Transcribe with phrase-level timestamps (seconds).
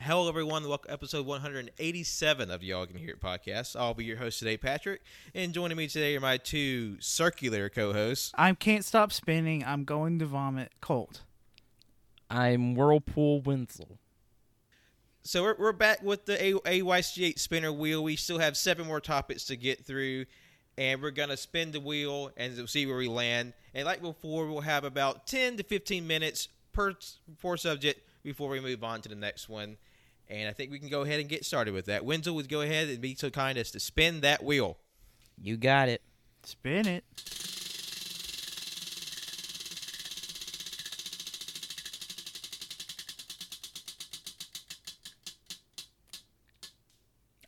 [0.00, 0.66] Hello, everyone.
[0.68, 3.74] Welcome to episode 187 of Y'all Can Hear It podcast.
[3.74, 5.02] I'll be your host today, Patrick,
[5.34, 8.30] and joining me today are my two circular co-hosts.
[8.36, 9.64] I can't stop spinning.
[9.64, 10.70] I'm going to vomit.
[10.80, 11.22] Colt.
[12.30, 13.98] I'm Whirlpool Wenzel.
[15.24, 18.04] So we're, we're back with the A- AYC8 spinner wheel.
[18.04, 20.26] We still have seven more topics to get through,
[20.78, 23.52] and we're gonna spin the wheel and see where we land.
[23.74, 26.94] And like before, we'll have about 10 to 15 minutes per
[27.42, 29.76] per subject before we move on to the next one.
[30.30, 32.04] And I think we can go ahead and get started with that.
[32.04, 34.76] Wenzel would go ahead and be so kind as to spin that wheel.
[35.40, 36.02] You got it.
[36.44, 37.04] Spin it.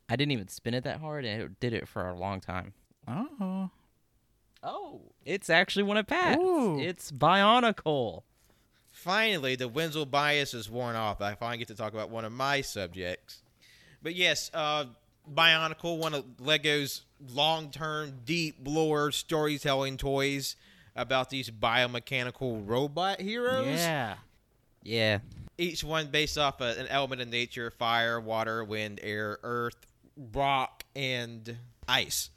[0.08, 2.72] I didn't even spin it that hard, and it did it for a long time.
[3.06, 3.70] Oh.
[4.62, 6.40] Oh, it's actually one of Pat's.
[6.40, 6.80] Ooh.
[6.80, 8.22] It's Bionicle.
[9.00, 11.22] Finally, the Wenzel bias is worn off.
[11.22, 13.40] I finally get to talk about one of my subjects.
[14.02, 14.84] But yes, uh,
[15.32, 20.56] Bionicle, one of Lego's long-term, deep lore storytelling toys
[20.94, 23.78] about these biomechanical robot heroes.
[23.78, 24.16] Yeah.
[24.82, 25.18] Yeah.
[25.56, 29.86] Each one based off a, an element of nature: fire, water, wind, air, earth,
[30.34, 31.56] rock, and
[31.88, 32.28] ice.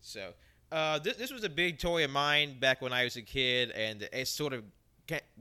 [0.00, 0.32] So,
[0.72, 3.70] uh, this, this was a big toy of mine back when I was a kid,
[3.70, 4.81] and it sort of ga-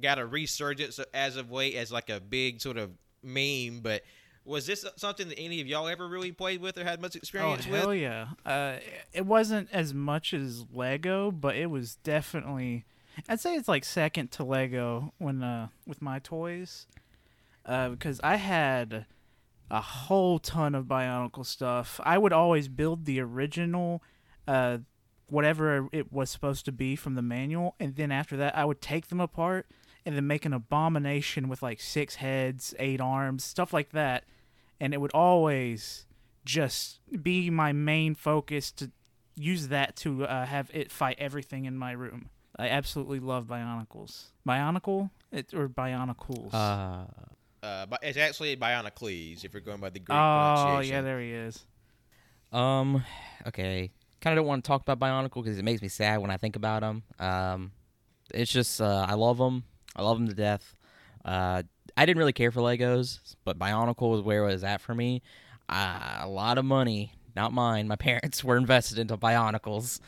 [0.02, 2.92] got a resurgence as of late as like a big sort of
[3.24, 3.80] meme.
[3.82, 4.04] But
[4.44, 7.20] was this something that any of y'all ever really played with or had much Oh
[7.20, 8.00] experience hell with?
[8.00, 8.28] yeah.
[8.46, 8.78] Uh,
[9.14, 12.86] it wasn't as much as Lego, but it was definitely.
[13.28, 16.88] I'd say it's like second to Lego when uh with my toys,
[17.66, 19.06] uh, because I had
[19.70, 22.00] a whole ton of Bionicle stuff.
[22.04, 24.02] I would always build the original,
[24.48, 24.80] uh,
[25.32, 28.82] whatever it was supposed to be from the manual, and then after that, I would
[28.82, 29.66] take them apart
[30.06, 34.26] and then make an abomination with like six heads, eight arms, stuff like that,
[34.80, 36.06] and it would always
[36.44, 38.92] just be my main focus to
[39.36, 42.30] use that to uh, have it fight everything in my room.
[42.60, 44.26] I absolutely love Bionicles.
[44.48, 46.54] Bionicle it, or Bionicles?
[46.54, 47.06] Uh,
[47.64, 50.94] Uh, but it's actually Bionicles if you're going by the Greek oh pronunciation.
[50.96, 51.66] yeah, there he is.
[52.52, 53.04] um.
[53.48, 53.92] Okay.
[54.22, 56.38] Kind of don't want to talk about Bionicle because it makes me sad when I
[56.38, 57.04] think about them.
[57.20, 57.72] Um,
[58.34, 59.64] it's just uh, I love them.
[59.96, 60.76] I love them to death.
[61.26, 61.64] Uh,
[61.98, 65.22] I didn't really care for Legos, but Bionicle was where it was at for me.
[65.68, 67.88] Uh, a lot of money, not mine.
[67.88, 70.00] My parents were invested into Bionicles.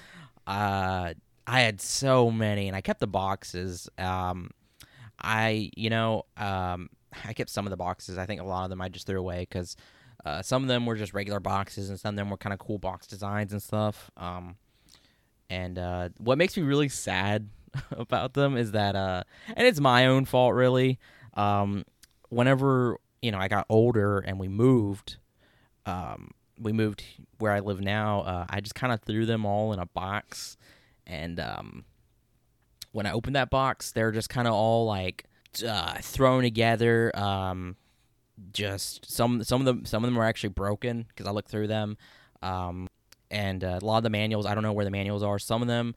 [0.46, 1.14] Uh,
[1.46, 3.90] I had so many, and I kept the boxes.
[3.98, 4.52] Um,
[5.20, 6.90] I, you know, um,
[7.26, 8.18] I kept some of the boxes.
[8.18, 9.76] I think a lot of them I just threw away because
[10.26, 12.60] uh, some of them were just regular boxes, and some of them were kind of
[12.60, 14.10] cool box designs and stuff.
[14.16, 14.56] Um,
[15.50, 17.50] and uh, what makes me really sad
[17.92, 19.24] about them is that, uh,
[19.56, 21.00] and it's my own fault really.
[21.36, 21.84] Um,
[22.30, 25.18] whenever you know I got older and we moved,
[25.86, 27.04] um, we moved
[27.40, 28.22] where I live now.
[28.22, 30.58] Uh, I just kind of threw them all in a box,
[31.06, 31.86] and um,
[32.94, 35.26] when I opened that box, they're just kind of all like
[35.68, 37.12] uh, thrown together.
[37.14, 37.76] Um,
[38.52, 41.68] just some some of them some of them were actually broken because I looked through
[41.68, 41.98] them,
[42.42, 42.90] um,
[43.30, 45.40] and uh, a lot of the manuals I don't know where the manuals are.
[45.40, 45.96] Some of them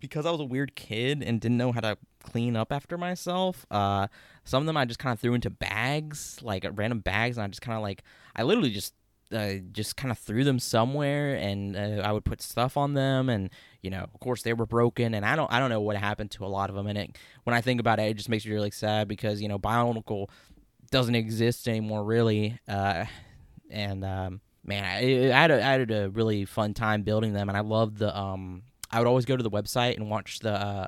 [0.00, 3.66] because I was a weird kid and didn't know how to clean up after myself.
[3.70, 4.08] Uh,
[4.44, 7.48] some of them I just kind of threw into bags, like random bags, and I
[7.48, 8.02] just kind of like
[8.34, 8.94] I literally just
[9.32, 13.28] uh, just kind of threw them somewhere, and uh, I would put stuff on them,
[13.28, 13.50] and
[13.82, 16.30] you know, of course, they were broken, and I don't I don't know what happened
[16.32, 18.44] to a lot of them, and it when I think about it, it just makes
[18.44, 20.28] me really sad because you know, Bionicle
[20.90, 23.06] doesn't exist anymore, really, uh,
[23.70, 27.48] and um, man, I, I had a, I had a really fun time building them,
[27.48, 28.62] and I loved the um.
[28.90, 30.86] I would always go to the website and watch the uh,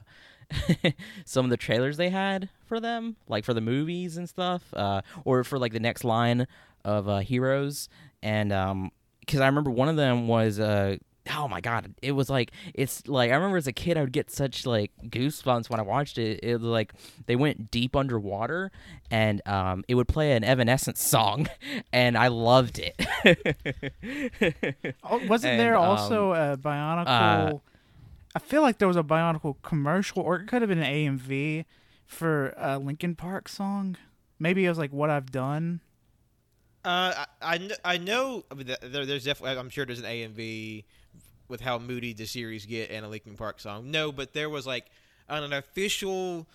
[1.24, 5.02] some of the trailers they had for them, like for the movies and stuff, uh,
[5.24, 6.46] or for like the next line
[6.84, 7.88] of uh, heroes.
[8.22, 10.96] And um, because I remember one of them was uh,
[11.34, 14.12] oh my god, it was like it's like I remember as a kid I would
[14.12, 16.40] get such like goosebumps when I watched it.
[16.42, 16.92] It was like
[17.26, 18.70] they went deep underwater,
[19.10, 21.48] and um, it would play an Evanescence song,
[21.92, 22.94] and I loved it.
[25.02, 27.60] Oh, wasn't And, there um, also a Bionicle?
[28.34, 31.64] I feel like there was a Bionicle commercial, or it could have been an AMV
[32.06, 33.96] for a Linkin Park song.
[34.38, 35.80] Maybe it was like "What I've Done."
[36.84, 40.06] Uh, I, I, kn- I know I mean, there, there's definitely I'm sure there's an
[40.06, 40.84] AMV
[41.48, 43.90] with how moody the series get and a Linkin Park song.
[43.90, 44.86] No, but there was like
[45.28, 46.46] an official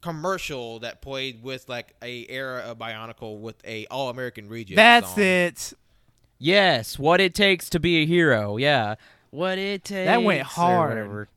[0.00, 4.76] commercial that played with like a era of Bionicle with a All American Reject.
[4.76, 5.22] That's song.
[5.22, 5.72] it.
[6.38, 8.56] yes, what it takes to be a hero.
[8.56, 8.96] Yeah,
[9.30, 10.06] what it takes.
[10.06, 11.28] That went or hard.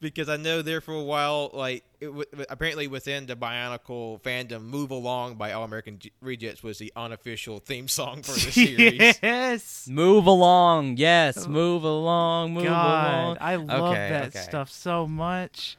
[0.00, 0.10] Whatever.
[0.10, 4.62] because I know there for a while, like it, w- apparently within the Bionicle fandom,
[4.62, 9.18] "Move Along" by All American G- Rejects was the unofficial theme song for the series.
[9.22, 9.86] yes.
[9.88, 13.36] Move along, yes, move along, move Oh, God, along.
[13.40, 14.38] I love Okay, that okay.
[14.40, 15.76] stuff so much.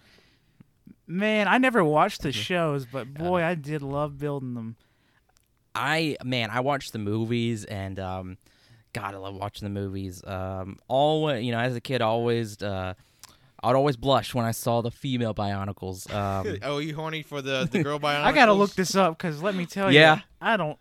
[1.07, 4.75] Man, I never watched the shows, but boy, I did love building them.
[5.75, 8.38] I man, I watched the movies and um
[8.94, 10.21] God, I love watching the movies.
[10.25, 12.94] Um always you know, as a kid always uh
[13.63, 16.11] I'd always blush when I saw the female Bionicles.
[16.13, 18.23] Um oh, you horny for the the girl Bionicles?
[18.23, 20.15] I gotta look this up because let me tell Yeah.
[20.17, 20.77] you, I don't.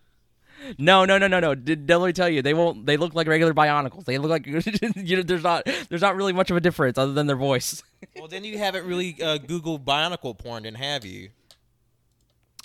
[0.77, 1.55] No, no, no, no, no.
[1.55, 4.05] Did let me tell you, they won't they look like regular Bionicles.
[4.05, 4.47] They look like
[4.97, 7.83] you know there's not there's not really much of a difference other than their voice.
[8.17, 11.31] Well, then you haven't really uh, Googled Bionicle porn, then have you?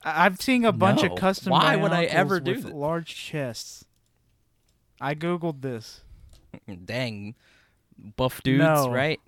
[0.03, 1.13] I- I've seen a bunch No.
[1.13, 1.51] of custom.
[1.51, 2.75] Why would I ever do with that?
[2.75, 3.85] large chests?
[5.01, 6.01] I googled this.
[6.85, 7.35] Dang.
[8.17, 8.89] Buff dudes, No.
[8.89, 9.19] right?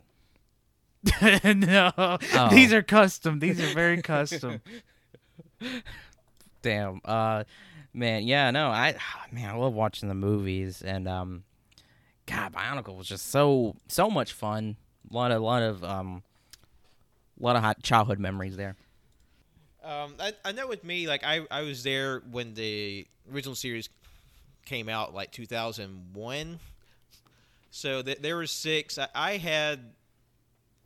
[1.44, 2.50] no, Oh.
[2.50, 3.40] these are custom.
[3.40, 4.62] These are very custom.
[6.62, 7.02] Damn.
[7.06, 7.44] Uh
[7.94, 8.96] man, yeah, no, I
[9.32, 11.44] man, I love watching the movies and um
[12.26, 14.76] God, Bionicle was just so so much fun.
[15.10, 16.24] A lot of lot of um
[17.40, 18.76] a lot of hot childhood memories there.
[19.84, 23.88] Um, I, I know with me, like I, I was there when the original series
[24.66, 26.60] came out, like 2001.
[27.72, 28.98] So th- there were six.
[28.98, 29.94] I, I had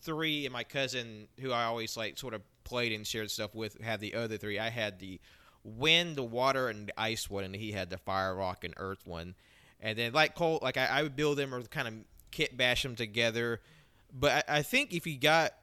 [0.01, 3.81] three, and my cousin, who I always like sort of played and shared stuff with,
[3.81, 4.59] had the other three.
[4.59, 5.19] I had the
[5.63, 9.05] wind, the water, and the ice one, and he had the fire, rock, and earth
[9.05, 9.35] one.
[9.79, 11.93] And then like Cole, like I, I would build them or kind of
[12.31, 13.61] kit bash them together.
[14.13, 15.53] But I, I think if you got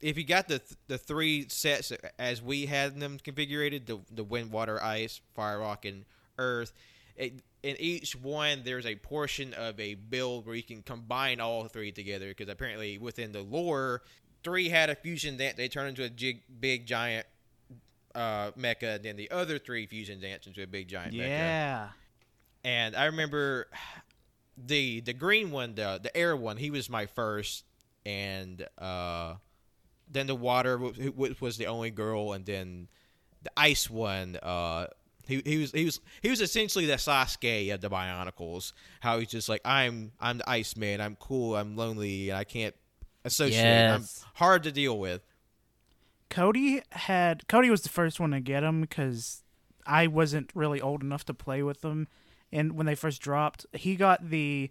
[0.00, 4.24] if you got the th- the three sets as we had them configured, the the
[4.24, 6.04] wind, water, ice, fire, rock, and
[6.38, 6.72] earth,
[7.16, 11.66] it, in each one there's a portion of a build where you can combine all
[11.68, 12.28] three together.
[12.28, 14.02] Because apparently within the lore,
[14.42, 17.26] three had a fusion dance, they turn into a jig, big giant
[18.14, 21.28] uh, mecha, and then the other three fusion dance into a big giant mecha.
[21.28, 21.88] Yeah.
[22.64, 23.68] And I remember
[24.56, 26.56] the the green one, the the air one.
[26.56, 27.64] He was my first,
[28.04, 29.34] and uh,
[30.10, 32.88] then the water w- w- was the only girl, and then
[33.42, 34.38] the ice one.
[34.42, 34.86] Uh,
[35.30, 38.72] he, he was he was he was essentially the Sasuke of the Bionicles.
[39.00, 41.00] How he's just like I'm I'm the Ice Man.
[41.00, 41.56] I'm cool.
[41.56, 42.74] I'm lonely, and I can't
[43.24, 43.62] associate.
[43.62, 44.24] Yes.
[44.24, 45.22] I'm hard to deal with.
[46.28, 49.42] Cody had Cody was the first one to get him because
[49.86, 52.08] I wasn't really old enough to play with them,
[52.52, 54.70] and when they first dropped, he got the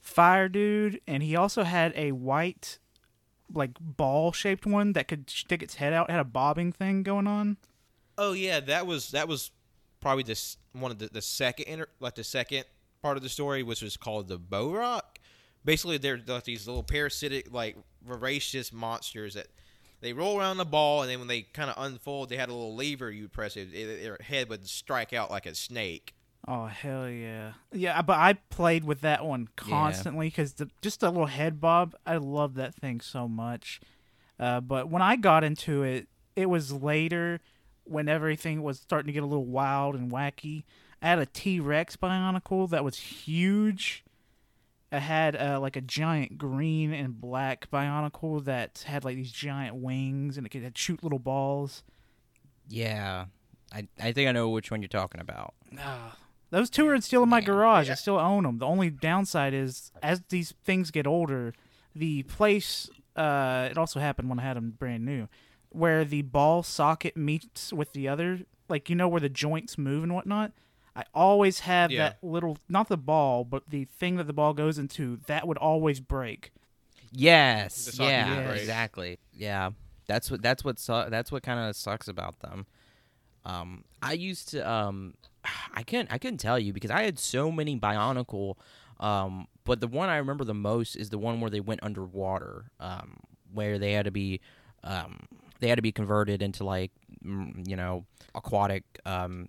[0.00, 2.78] fire dude, and he also had a white,
[3.52, 6.08] like ball shaped one that could stick its head out.
[6.08, 7.56] It had a bobbing thing going on.
[8.18, 9.50] Oh yeah, that was that was
[10.02, 12.64] probably this one of the the second inter, like the second
[13.00, 15.02] part of the story, which was called the Bohrok.
[15.64, 17.76] Basically, they're like these little parasitic, like
[18.06, 19.46] voracious monsters that
[20.00, 22.52] they roll around the ball, and then when they kind of unfold, they had a
[22.52, 26.14] little lever you press it, it, their head would strike out like a snake.
[26.48, 28.02] Oh hell yeah, yeah!
[28.02, 31.94] But I played with that one constantly because the just the little head bob.
[32.04, 33.80] I love that thing so much.
[34.40, 37.40] Uh, but when I got into it, it was later
[37.84, 40.64] when everything was starting to get a little wild and wacky.
[41.00, 44.04] I had a T Rex Bionicle that was huge.
[44.92, 49.76] I had uh, like a giant green and black Bionicle that had like these giant
[49.76, 51.82] wings and it could shoot little balls.
[52.68, 53.26] Yeah.
[53.72, 55.54] I I think I know which one you're talking about.
[55.78, 56.16] Ah,
[56.50, 57.86] those two are still in my Man, garage.
[57.86, 57.92] yeah.
[57.92, 58.58] I still own them.
[58.58, 61.54] The only downside is as these things get older,
[61.96, 62.90] the place.
[63.16, 65.26] Uh, it also happened when I had them brand new,
[65.74, 70.02] where the ball socket meets with the other, like you know where the joints move
[70.02, 70.52] and whatnot.
[70.94, 72.10] I always have Yeah.
[72.10, 75.18] that little, not the ball, but the thing that the ball goes into.
[75.26, 76.52] That would always break.
[77.10, 77.96] Yes.
[77.98, 78.44] Yeah.
[78.46, 78.60] break.
[78.60, 79.18] Exactly.
[79.32, 79.70] Yeah.
[80.06, 82.66] That's what that's what su- that's what kind of sucks about them.
[83.44, 85.14] Um, I used to um,
[85.74, 88.56] I couldn't I couldn't tell you because I had so many Bionicle.
[89.00, 92.66] Um, but the one I remember the most is the one where they went underwater.
[92.80, 93.16] Um,
[93.52, 94.40] where they had to be,
[94.82, 95.26] um,
[95.62, 96.90] they had to be converted into like,
[97.22, 98.04] you know,
[98.34, 99.48] aquatic um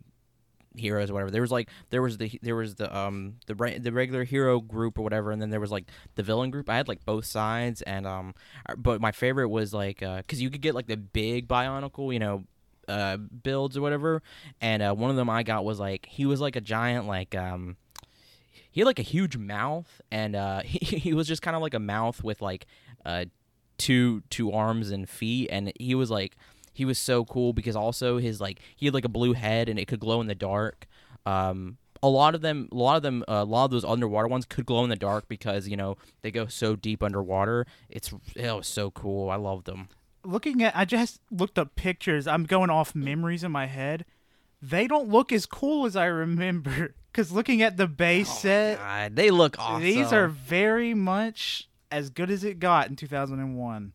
[0.75, 1.31] heroes or whatever.
[1.31, 4.99] There was like there was the there was the um the the regular hero group
[4.99, 6.69] or whatever, and then there was like the villain group.
[6.69, 8.35] I had like both sides, and um,
[8.69, 12.19] uh, but my favorite was like because you could get like the big Bionicle, you
[12.19, 12.43] know,
[12.87, 14.21] uh builds or whatever,
[14.61, 17.35] and uh, one of them I got was like he was like a giant like
[17.35, 17.77] um.
[18.69, 21.75] He had like a huge mouth, and uh, he, he was just kind of like
[21.75, 22.65] a mouth with like
[23.05, 23.25] uh,
[23.77, 26.35] two two arms and feet, and he was like
[26.73, 29.77] he was so cool because also his like he had like a blue head and
[29.79, 30.87] it could glow in the dark.
[31.25, 34.27] Um, a lot of them, a lot of them, uh, a lot of those underwater
[34.27, 37.65] ones could glow in the dark because you know they go so deep underwater.
[37.89, 39.29] It's it was so cool.
[39.29, 39.87] I loved them.
[40.25, 42.27] Looking at, I just looked up pictures.
[42.27, 44.05] I'm going off memories in my head.
[44.61, 46.95] They don't look as cool as I remember.
[47.13, 49.83] Because looking at the base set, God, they look awesome.
[49.83, 53.93] these are very much as good as it got in 2001.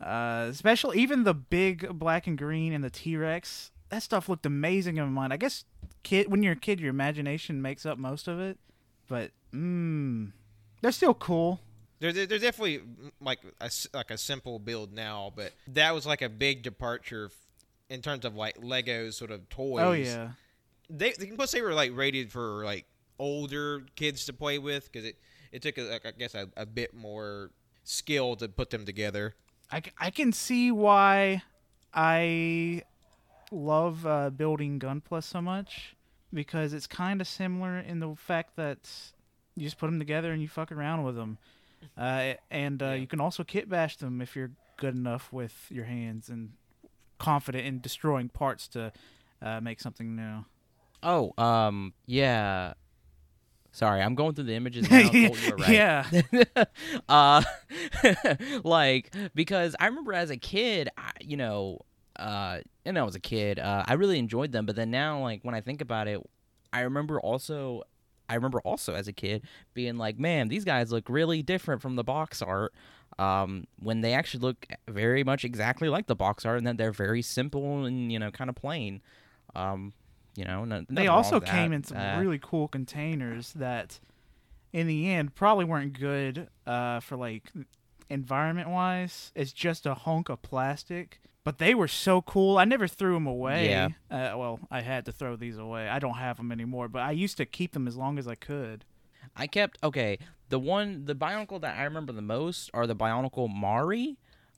[0.00, 3.70] Uh, especially even the big black and green and the T Rex.
[3.90, 5.32] That stuff looked amazing in my mind.
[5.32, 5.64] I guess
[6.02, 8.58] kid when you're a kid, your imagination makes up most of it.
[9.08, 10.32] But mmm,
[10.80, 11.60] they're still cool.
[12.00, 16.04] They're, they're, they're definitely mm, like a, like a simple build now, but that was
[16.06, 17.30] like a big departure
[17.90, 19.82] in terms of like Lego sort of toys.
[19.82, 20.30] Oh yeah.
[20.90, 22.86] they plus they were like rated for like
[23.18, 25.16] older kids to play with because it
[25.52, 27.50] it took a, I guess a, a bit more
[27.84, 29.34] skill to put them together.
[29.70, 31.42] I, I can see why
[31.94, 32.82] I
[33.50, 35.94] love uh, building Gunpla so much
[36.32, 38.88] because it's kind of similar in the fact that
[39.54, 41.36] you just put them together and you fuck around with them,
[41.98, 42.94] uh, and uh, Yeah.
[42.94, 46.52] you can also kit bash them if you're good enough with your hands and
[47.18, 48.92] confident in destroying parts to
[49.42, 50.44] uh, make something new.
[51.02, 52.74] Oh, um, yeah.
[53.72, 55.08] Sorry, I'm going through the images now.
[55.10, 55.70] Colt, right.
[55.70, 56.06] Yeah.
[57.08, 57.42] uh,
[58.64, 61.78] like because I remember as a kid, I, you know,
[62.16, 64.66] uh, and I was a kid, uh, I really enjoyed them.
[64.66, 66.20] But then now, like when I think about it,
[66.70, 67.84] I remember also,
[68.28, 71.96] I remember also as a kid being like, man, these guys look really different from
[71.96, 72.74] the box art.
[73.18, 76.92] Um, when they actually look very much exactly like the box art, and that they're
[76.92, 79.00] very simple and you know kind of plain.
[79.54, 79.92] Um,
[80.34, 84.00] you know, no, they also came in some Uh, really cool containers that
[84.72, 87.50] in the end probably weren't good uh, for like
[88.08, 92.56] environment wise it's just a hunk of plastic but they were so cool.
[92.56, 93.68] I never threw them away.
[93.68, 93.88] Yeah.
[94.10, 95.88] uh, well i had to throw these away.
[95.88, 98.34] I don't have them anymore but i used to keep them as long as i
[98.34, 98.84] could.
[99.36, 100.18] I kept okay.
[100.50, 104.16] The one, the Bionicle that I remember the most are the Bionicle Mahri,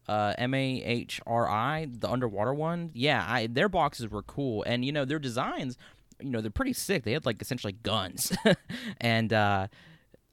[0.09, 2.91] uh, M A H R I, the underwater one.
[2.95, 5.77] Yeah, I their boxes were cool, and you know their designs,
[6.21, 7.05] you know they're pretty sick.
[7.05, 8.33] They had like essentially guns,
[9.01, 9.69] and uh,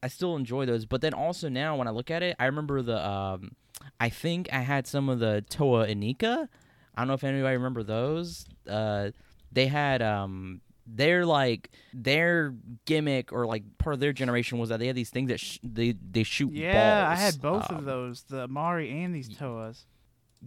[0.04, 0.86] I still enjoy those.
[0.86, 3.52] But then also now when I look at it, I remember the, um,
[4.00, 6.48] I think I had some of the Toa Inika.
[6.96, 8.46] I don't know if anybody remember those.
[8.70, 9.12] Uh,
[9.52, 12.54] they had um their like their
[12.86, 15.60] gimmick or like part of their generation was that they had these things that sh-
[15.64, 19.86] they they shoot yeah i had both Um, of those the mahri and these toas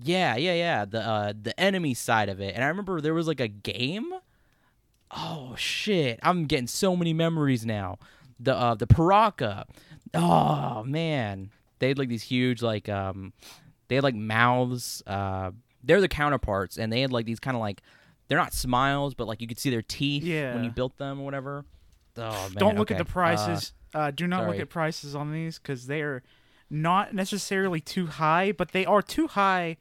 [0.03, 0.85] Yeah, yeah, yeah.
[0.87, 2.55] The uh the enemy side of it.
[2.57, 4.13] And I remember there was like a game.
[5.11, 6.19] Oh shit.
[6.23, 7.99] I'm getting so many memories now.
[8.41, 9.65] The uh the Piraka.
[10.13, 11.51] Oh man.
[11.79, 13.33] They had like these huge like um
[13.89, 15.03] they had like mouths.
[15.07, 17.81] Uh they're the counterparts and they had like these kind of like
[18.29, 21.25] they're not smiles, but like you could see their teeth when you built them or
[21.25, 21.65] whatever.
[22.17, 22.53] Oh man.
[22.57, 22.95] don't look okay.
[23.01, 26.23] at the Uh, prices uh, do not look at prices on these because they're
[26.71, 29.77] not necessarily too high but they are too high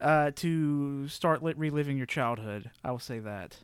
[0.00, 3.56] uh, to start li- reliving your childhood i will say that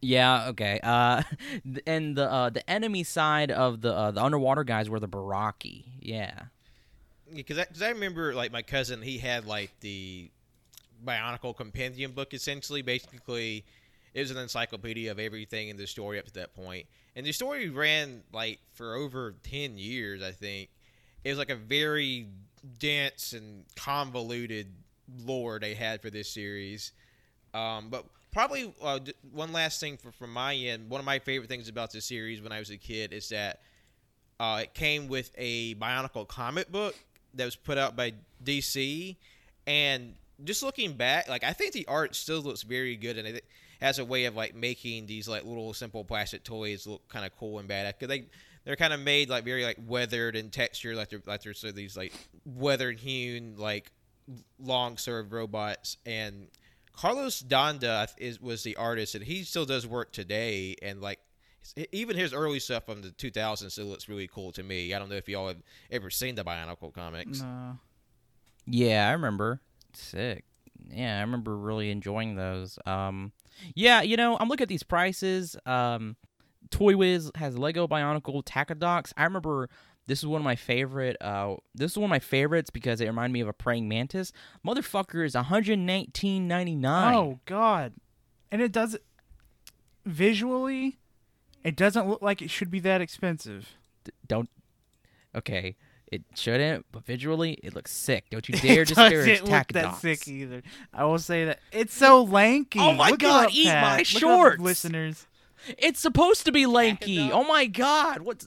[0.00, 0.48] Yeah.
[0.48, 0.78] Okay.
[0.82, 1.22] Uh,
[1.86, 5.84] and the uh, the enemy side of the uh, the underwater guys were the Barraki.
[6.00, 6.34] Yeah.
[7.34, 10.30] because I, 'cause I remember like my cousin he had like the
[11.04, 12.82] Bionicle Compendium book essentially.
[12.82, 13.64] Basically
[14.14, 16.86] it was an encyclopedia of everything in the story up to that point.
[17.14, 20.70] And the story ran like for over 10 years I think.
[21.24, 22.28] It was like a very
[22.78, 24.68] dense and convoluted
[25.24, 26.92] lore they had for this series.
[27.52, 29.00] Um, but probably uh,
[29.32, 32.42] one last thing for, from my end one of my favorite things about this series
[32.42, 33.60] when I was a kid is that
[34.38, 36.94] uh, it came with a Bionicle comic book
[37.34, 38.12] that was put out by
[38.44, 39.16] DC,
[39.66, 43.44] and just looking back, like I think the art still looks very good, and it
[43.80, 47.36] has a way of like making these like little simple plastic toys look kind of
[47.36, 47.98] cool and badass.
[47.98, 48.26] Cause they
[48.64, 51.70] they're kind of made like very like weathered and textured, like they're like they're so
[51.70, 52.12] these like
[52.44, 53.90] weathered hewn like
[54.58, 56.48] long served robots and.
[56.98, 60.76] Carlos D'Anda is was the artist, and he still does work today.
[60.80, 61.20] And like
[61.92, 64.94] even his early stuff from the 2000s still looks really cool to me.
[64.94, 67.42] I don't know if y'all have ever seen the Bionicle comics.
[67.42, 67.78] no.
[68.66, 69.60] Yeah, I remember.
[69.96, 70.44] Sick.
[70.88, 72.78] Yeah, I remember really enjoying those.
[72.86, 73.32] Um,
[73.74, 75.56] yeah, you know, I'm looking at these prices.
[75.66, 76.16] Um,
[76.70, 79.12] Toy Wiz has Lego Bionicle Takadox.
[79.16, 79.68] I remember
[80.06, 81.16] this is one of my favorite.
[81.20, 84.32] Uh, this is one of my favorites because it reminded me of a praying mantis.
[84.64, 87.14] Motherfucker is 119.99.
[87.14, 87.94] oh god
[88.50, 88.96] and it does
[90.04, 90.98] visually
[91.64, 94.48] it doesn't look like it should be that expensive D- don't.
[95.34, 95.76] Okay,
[96.12, 98.24] it shouldn't, but visually it looks sick.
[98.30, 100.00] Don't you dare it disparage doesn't look that Takadox.
[100.00, 100.62] sick either
[100.94, 103.82] i will say that it's so lanky Oh my Look it God, up, eat Pat.
[103.82, 104.62] my Look it up, shorts.
[104.62, 105.26] listeners
[105.78, 107.16] It's supposed to be lanky.
[107.18, 107.30] Tackadot?
[107.32, 108.20] Oh my god.
[108.22, 108.46] What's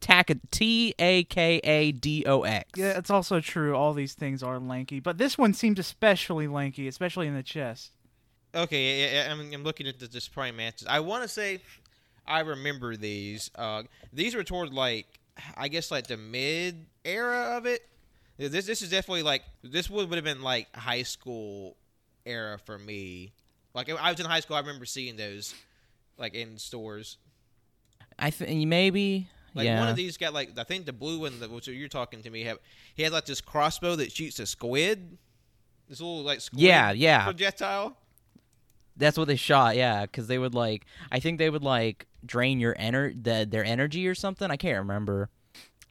[0.00, 2.68] Tack T A K A D O X.
[2.76, 3.74] Yeah, it's also true.
[3.74, 7.92] All these things are lanky, but this one seemed especially lanky, especially in the chest.
[8.54, 10.86] Okay, yeah, yeah, I'm, I'm looking at the just prime matches.
[10.88, 11.60] I want to say
[12.26, 13.50] I remember these.
[13.56, 15.06] Uh, these were toward like
[15.56, 17.86] I guess like the mid era of it.
[18.38, 21.76] This this is definitely like this would would have been like high school
[22.26, 23.32] era for me.
[23.74, 25.54] Like I was in high school, I remember seeing those
[26.18, 27.18] like in stores.
[28.18, 29.28] I think maybe.
[29.54, 29.78] Like yeah.
[29.78, 32.30] one of these got like I think the blue one that which you're talking to
[32.30, 32.58] me have
[32.94, 35.16] he had like this crossbow that shoots a squid.
[35.88, 37.24] This little like squid Yeah, yeah.
[37.24, 37.96] projectile.
[38.96, 40.86] That's what they shot, yeah, because they would like.
[41.10, 44.50] I think they would like drain your ener- the, their energy or something.
[44.50, 45.30] I can't remember.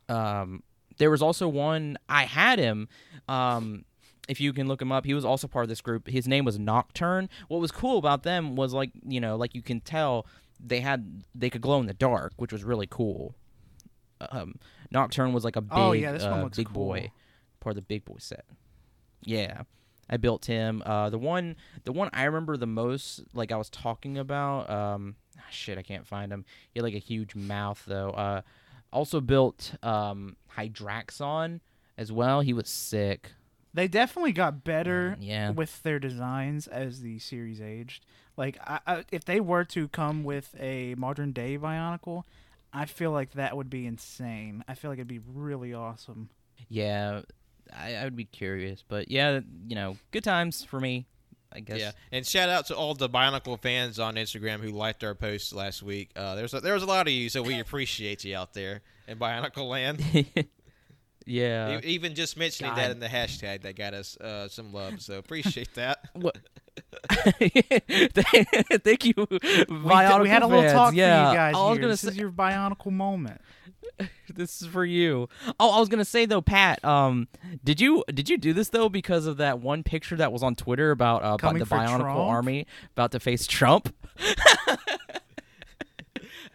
[0.10, 0.64] Um,
[0.98, 1.98] there was also one.
[2.10, 2.88] I had him.
[3.28, 3.86] Um,
[4.30, 6.08] if you can look him up, he was also part of this group.
[6.08, 7.30] His name was Nocturn.
[7.48, 10.26] What was cool about them was like you know, like you can tell
[10.60, 13.36] they had they could glow in the dark, which was really cool.
[14.32, 14.56] Um,
[14.92, 16.74] Nocturn was like a big, Oh, yeah, this one uh, looks big cool.
[16.86, 17.12] boy,
[17.60, 18.46] part of the big boy set.
[19.24, 19.64] Yeah.
[20.10, 20.84] I built him.
[20.86, 21.56] Uh, the one,
[21.86, 24.70] the one I remember the most, like I was talking about.
[24.70, 26.46] Um, ah, shit, I can't find him.
[26.72, 28.10] He had like a huge mouth though.
[28.12, 28.42] Uh,
[28.92, 31.62] also built um Hydraxon
[31.98, 32.42] as well.
[32.42, 33.32] He was sick.
[33.74, 35.50] They definitely got better Yeah.
[35.50, 38.06] with their designs as the series aged.
[38.38, 42.24] Like, I, I, if they were to come with a modern day Bionicle,
[42.72, 44.64] I feel like that would be insane.
[44.68, 46.30] I feel like it'd be really awesome.
[46.70, 47.22] Yeah,
[47.78, 51.06] I, I would be curious, but yeah, you know, good times for me.
[51.56, 51.80] I guess.
[51.80, 55.54] Yeah, and shout out to all the Bionicle fans on Instagram who liked our post
[55.54, 56.10] last week.
[56.16, 58.82] Uh, there's a, there was a lot of you, so we appreciate you out there
[59.08, 60.02] in Bionicle Land.
[61.28, 61.78] yeah.
[61.80, 62.80] E- Even just mentioning God.
[62.80, 66.00] that in the hashtag that got us uh, some love, so appreciate that.
[66.16, 66.38] What?
[67.12, 70.74] Thank you, We, did- Bionicle we had a little fans.
[70.74, 71.26] talk yeah.
[71.28, 71.82] for you guys I was here.
[71.82, 73.42] gonna This say, is your Bionicle moment.
[74.34, 75.30] this is for you.
[75.60, 76.84] Oh, I was gonna say though, Pat.
[76.84, 77.28] Um,
[77.64, 80.56] did you did you do this though because of that one picture that was on
[80.56, 82.20] Twitter about uh, about Coming the for Bionicle Trump?
[82.20, 83.94] army about to face Trump?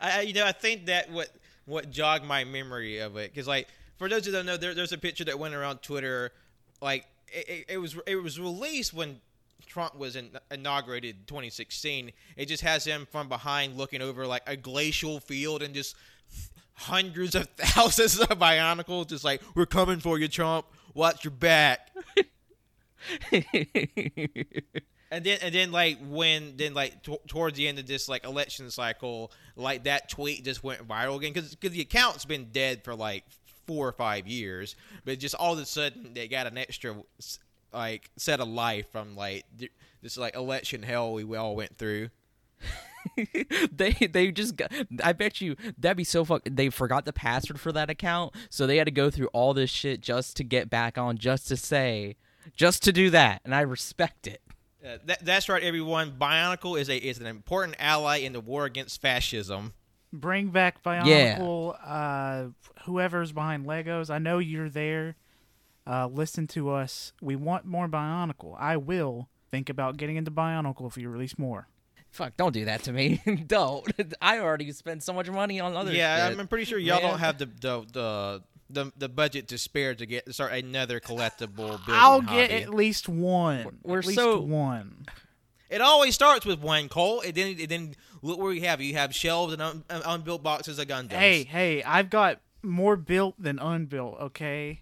[0.00, 1.28] I, I- you know, I think that what
[1.66, 4.92] what jogged my memory of it, because like for those who don't know, there, there's
[4.92, 6.32] a picture that went around Twitter,
[6.80, 9.20] like it, it, it was it was released when
[9.66, 12.12] Trump was in, inaugurated in 2016.
[12.36, 15.94] It just has him from behind looking over like a glacial field and just
[16.78, 20.66] hundreds of thousands of Bionicles, just like we're coming for you, Trump.
[20.94, 21.90] Watch your back.
[25.10, 28.24] And then, and then, like when, then like t- towards the end of this like
[28.24, 32.84] election cycle, like that tweet just went viral again because because the account's been dead
[32.84, 33.24] for like
[33.66, 36.94] four or five years, but just all of a sudden they got an extra
[37.72, 42.10] like set of life from like th- this like election hell we all went through.
[43.72, 47.58] they they just got, I bet you that'd be so fuck they forgot the password
[47.60, 50.70] for that account so they had to go through all this shit just to get
[50.70, 52.16] back on just to say
[52.54, 54.42] just to do that and I respect it.
[54.84, 56.12] Uh, that, that's right, everyone.
[56.12, 59.72] Bionicle is a is an important ally in the war against fascism.
[60.12, 61.76] Bring back Bionicle.
[61.84, 62.48] Uh,
[62.84, 65.16] whoever's behind Legos, I know you're there.
[65.86, 67.12] Uh, listen to us.
[67.20, 68.56] We want more Bionicle.
[68.58, 71.68] I will think about getting into Bionicle if you release more.
[72.18, 73.22] Fuck, don't do that to me.
[73.46, 73.86] don't.
[74.20, 76.36] I already spent so much money on other yeah, shit.
[76.38, 77.10] I'm pretty sure y'all Man.
[77.10, 81.54] don't have the the, the the the budget to spare to get start another collectible
[81.86, 82.36] building I'll hobby.
[82.48, 83.58] get at least one.
[83.58, 85.06] We're- we're at least so- one.
[85.70, 88.94] It always starts with one Cole, and then and then look where you have you
[88.94, 91.12] have shelves and un, un- unbuilt boxes of Gundams.
[91.12, 94.16] Hey, hey, I've got more built than unbuilt.
[94.20, 94.80] Okay.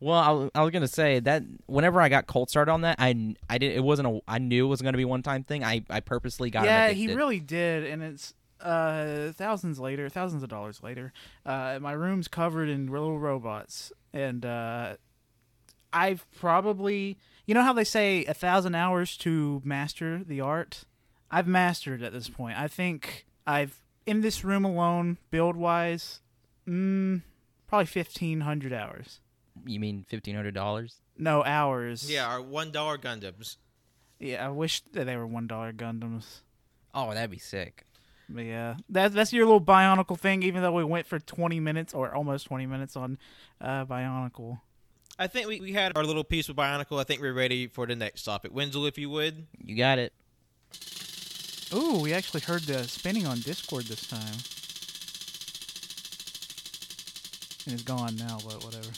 [0.00, 2.96] Well, I, was- I was gonna say that whenever I got cold started on that,
[2.98, 5.64] I I did it wasn't a I knew it was gonna be one time thing.
[5.64, 10.48] I I purposely got yeah, he really did, and it's uh thousands later, thousands of
[10.48, 11.12] dollars later.
[11.44, 14.96] Uh, my room's covered in little robots, and uh,
[15.92, 20.84] I've probably, you know how they say a thousand hours to master the art.
[21.30, 22.58] I've mastered at this point.
[22.58, 26.20] I think I've in this room alone, build wise,
[26.66, 27.22] mm,
[27.66, 29.20] probably fifteen hundred hours.
[29.64, 31.00] You mean fifteen hundred dollars?
[31.18, 32.10] No hours.
[32.10, 33.56] yeah, our one dollar Gundams.
[34.18, 34.44] yeah.
[34.46, 36.40] I wish that they were one dollar Gundams.
[36.94, 37.84] Oh, that'd be sick.
[38.28, 40.42] But yeah, that, that's your little Bionicle thing.
[40.42, 43.18] Even though we went for 20 minutes or almost 20 minutes on
[43.60, 44.60] uh, Bionicle.
[45.18, 47.00] I think we, we had our little piece with Bionicle.
[47.00, 48.52] I think we're ready for the next topic.
[48.52, 49.46] Wenzel, if you would.
[49.62, 50.12] You got it.
[51.72, 54.20] Ooh, we actually heard the spinning on Discord this time.
[57.64, 58.88] And it's gone now, but whatever.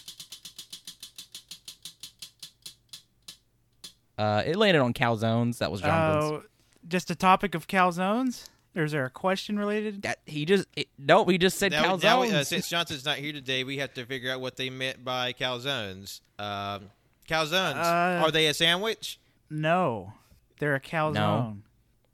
[4.19, 5.59] Uh, it landed on calzones.
[5.59, 6.25] That was Jonathan's.
[6.25, 6.43] Oh,
[6.89, 8.49] just a topic of calzones.
[8.77, 10.03] Or is there a question related?
[10.03, 12.47] That he just it, no, he just said Now, now we- uh, calzones.
[12.47, 16.21] since Johnson's not here today, we have to figure out what they meant by calzones.
[16.39, 16.91] Um,
[17.29, 19.19] calzones Uh, are they a sandwich?
[19.51, 20.13] No,
[20.59, 21.63] they're a calzone.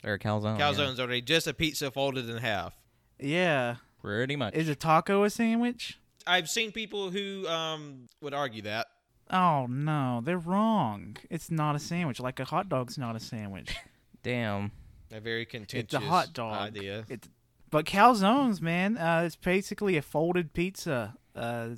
[0.01, 0.57] They're a calzone.
[0.57, 0.71] yeah.
[0.71, 2.73] Calzones are they just a pizza folded in half?
[3.19, 3.75] Yeah.
[4.01, 4.53] Pretty much.
[4.53, 5.99] Is a taco a sandwich?
[6.27, 8.87] I've seen people who um, would argue that.
[9.31, 11.17] Oh no, they're wrong.
[11.29, 12.19] It's not a sandwich.
[12.19, 13.75] Like a hot dog's not a sandwich.
[14.23, 14.71] Damn.
[15.11, 16.53] A very contentious It's a hot dog.
[16.53, 17.05] idea.
[17.09, 17.27] It's
[17.71, 21.69] but calzones, man, uh, it's basically a folded pizza uh,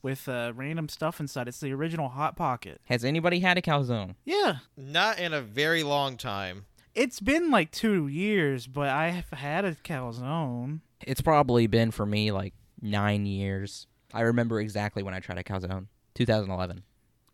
[0.00, 1.48] with uh, random stuff inside.
[1.48, 2.80] It's the original hot pocket.
[2.84, 4.14] Has anybody had a calzone?
[4.24, 6.66] Yeah, Not in a very long time.
[6.94, 10.80] it's been like two years, but I have had a calzone.
[11.02, 13.86] It's probably been for me like nine years.
[14.14, 15.86] I remember exactly when I tried a calzone.
[16.14, 16.82] 2011.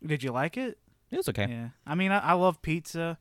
[0.05, 0.77] Did you like it?
[1.11, 1.47] It was okay.
[1.49, 1.69] Yeah.
[1.85, 3.17] I mean, I, I love pizza.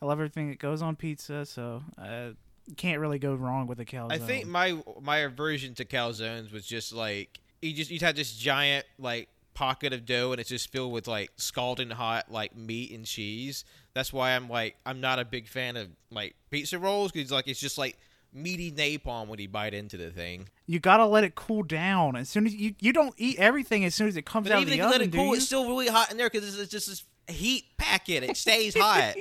[0.00, 2.30] I love everything that goes on pizza, so uh,
[2.76, 4.12] can't really go wrong with a calzone.
[4.12, 8.34] I think my my aversion to calzones was just like you just you had this
[8.34, 12.90] giant like pocket of dough and it's just filled with like scalding hot like meat
[12.92, 13.64] and cheese.
[13.94, 17.46] That's why I'm like I'm not a big fan of like pizza rolls because like
[17.46, 17.98] it's just like
[18.34, 20.48] meaty napalm when you bite into the thing.
[20.66, 23.94] you gotta let it cool down as soon as you you don't eat everything as
[23.94, 25.08] soon as it comes But out even of if the you let oven.
[25.08, 25.34] it cool, you?
[25.34, 28.24] it's still really hot in there because it's just this heat packet.
[28.24, 29.14] It stays hot.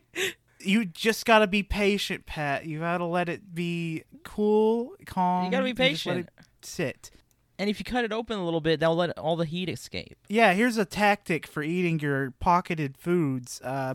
[0.60, 2.66] you just gotta be patient, Pat.
[2.66, 5.44] You gotta let it be cool, calm.
[5.44, 6.18] You gotta be just let patient.
[6.38, 7.10] it sit.
[7.58, 10.18] And if you cut it open a little bit, that'll let all the heat escape.
[10.28, 13.60] Yeah, here's a tactic for eating your pocketed foods.
[13.62, 13.94] Uh,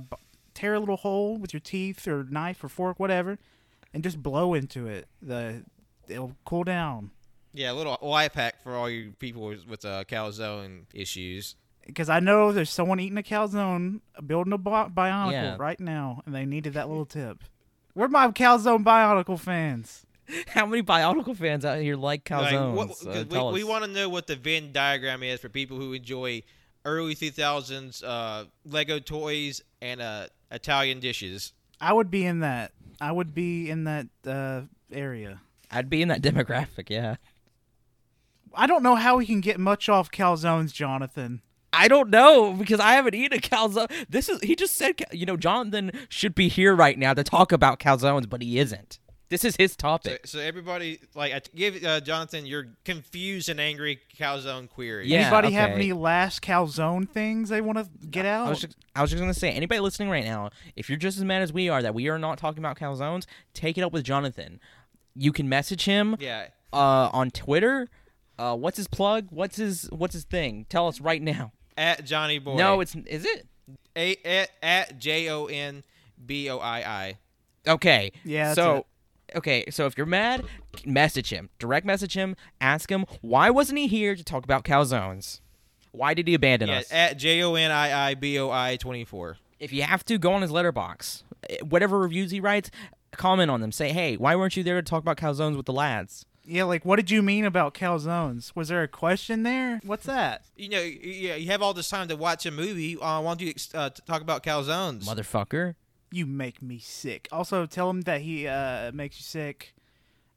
[0.56, 3.38] tear a little hole with your teeth or knife or fork, whatever,
[3.94, 5.08] and just blow into it.
[5.22, 5.64] The
[6.08, 7.12] it'll cool down.
[7.54, 11.56] yeah, a little life hack for all you people with, with uh, calzone issues.
[11.86, 15.56] Because I know there's someone eating a calzone, building a bi- bionicle Yeah.
[15.60, 17.44] right now, and they needed that little tip.
[17.96, 20.06] We're my calzone bionicle fans.
[20.48, 22.74] How many Bionicle fans out here like Like, calzones?
[22.76, 25.50] what- Uh, 'cause tell we, we want to know what the Venn diagram is for
[25.50, 26.44] people who enjoy
[26.86, 31.52] early 2000s uh, Lego toys and uh, Italian dishes.
[31.82, 32.72] I would be in that.
[33.02, 34.62] I would be in that uh,
[34.92, 35.42] area.
[35.72, 37.16] I'd be in that demographic, yeah.
[38.54, 41.42] I don't know how we can get much off calzones, Jonathan.
[41.74, 43.90] I don't know because I haven't eaten a calzone.
[44.10, 47.52] This is he just said, you know, Jonathan should be here right now to talk
[47.52, 49.00] about calzones, but he isn't.
[49.32, 50.28] This is his topic.
[50.28, 55.08] so everybody, like, I t- give uh, Jonathan your confused and angry calzone query.
[55.08, 58.46] Yeah, Anybody have any last calzone things they want to get out?
[58.48, 61.18] I was, just, I was just gonna say, anybody listening right now, if you're just
[61.18, 63.94] as mad as we are that we are not talking about calzones, take it up
[63.94, 64.60] with Jonathan.
[65.16, 66.48] You can message him Yeah.
[66.74, 67.88] uh, on Twitter.
[68.38, 69.28] Uh, what's his plug?
[69.30, 70.66] What's his What's his thing?
[70.68, 71.54] Tell us right now.
[71.78, 72.56] At Johnny Boy.
[72.58, 73.48] No, it's is it?
[73.96, 75.84] A, at, at J O N
[76.26, 77.18] B O I I.
[77.68, 78.12] Okay.
[78.26, 78.86] Yeah, that's So, it.
[79.36, 79.66] Okay.
[79.70, 80.44] So if you're mad,
[80.86, 81.50] message him.
[81.60, 82.36] Direct message him.
[82.60, 85.40] Ask him why wasn't he here to talk about calzones?
[85.92, 86.92] Why did he abandon Yeah, us?
[86.92, 89.38] at J O N I I B O I 24.
[89.60, 91.24] if you have to, go on his Letterboxd.
[91.50, 92.72] Eh, Whatever reviews he writes,
[93.12, 93.72] comment on them.
[93.72, 96.26] Say, hey, why weren't you there to talk about calzones with the lads?
[96.44, 98.52] yeah, like what did you mean about calzones?
[98.56, 99.80] Was there a question there?
[99.84, 100.44] What's that?
[100.56, 102.96] You know, yeah, you have all this time to watch a movie.
[102.98, 105.04] Uh, why don't you uh, talk about calzones?
[105.06, 105.76] Motherfucker.
[106.12, 107.28] You make me sick.
[107.32, 109.74] Also, tell him that he uh, makes you sick.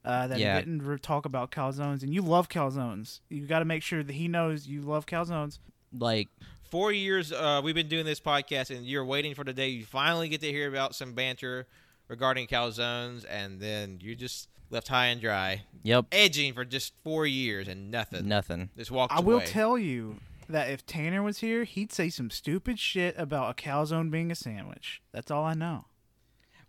[0.05, 0.55] Uh, that Yeah.
[0.57, 3.21] he didn't re- talk about calzones, and you love calzones.
[3.31, 5.59] You got to make sure that he knows you love calzones.
[5.97, 6.29] Like,
[6.71, 9.85] Four years uh, we've been doing this podcast, and you're waiting for the day you
[9.85, 11.67] finally get to hear about some banter
[12.09, 17.27] regarding calzones, and then you just left high and dry, yep, edging for just four
[17.27, 18.27] years and nothing.
[18.27, 18.71] nothing.
[18.77, 20.17] Just walked I will tell you
[20.49, 24.35] that if Tanner was here, he'd say some stupid shit about a calzone being a
[24.35, 25.03] sandwich.
[25.13, 25.87] That's all I know.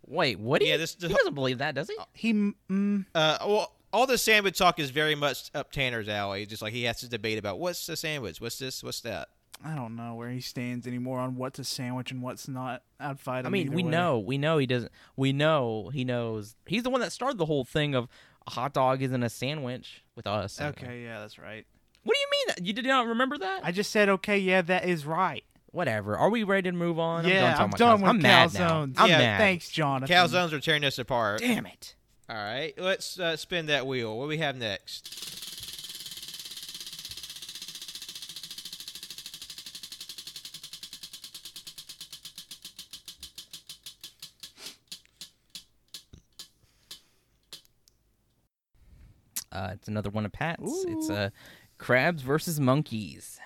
[0.06, 0.60] Wait, what?
[0.60, 1.96] Do Yeah, you, this- he doesn't believe that, does he?
[2.12, 6.46] He, mm, Uh, well, all the sandwich talk is very much up Tanner's alley.
[6.46, 9.28] Just like he has to debate about what's a sandwich, what's this, what's that.
[9.64, 12.82] I don't know where he stands anymore on what's a sandwich and what's not.
[13.00, 13.46] I'd fight him.
[13.46, 13.90] I mean, we way.
[13.90, 14.92] know, we know he doesn't.
[15.16, 16.54] We know he knows.
[16.66, 18.06] He's the one that started the whole thing of
[18.46, 20.60] a hot dog isn't a sandwich with us.
[20.60, 21.66] Okay, yeah, that's right.
[22.06, 22.54] What do you mean?
[22.54, 22.66] That?
[22.66, 23.60] You did not remember that?
[23.64, 25.42] I just said, okay, yeah, that is right.
[25.72, 26.16] Whatever.
[26.16, 27.26] Are we ready to move on?
[27.26, 28.22] yeah, I'm I'm done, done with calzones.
[28.22, 28.80] I'm mad now.
[29.02, 29.38] I'm Yeah, mad.
[29.38, 30.14] Thanks, Jonathan.
[30.16, 31.40] Calzones are tearing us apart.
[31.40, 31.96] Damn it.
[32.30, 34.16] All right, let's uh, spin that wheel.
[34.16, 35.12] What do we have next?
[49.52, 50.84] Uh, it's another one of Pat's.
[50.86, 51.14] It's Ooh.
[51.14, 51.30] uh,
[51.78, 53.38] crabs versus monkeys.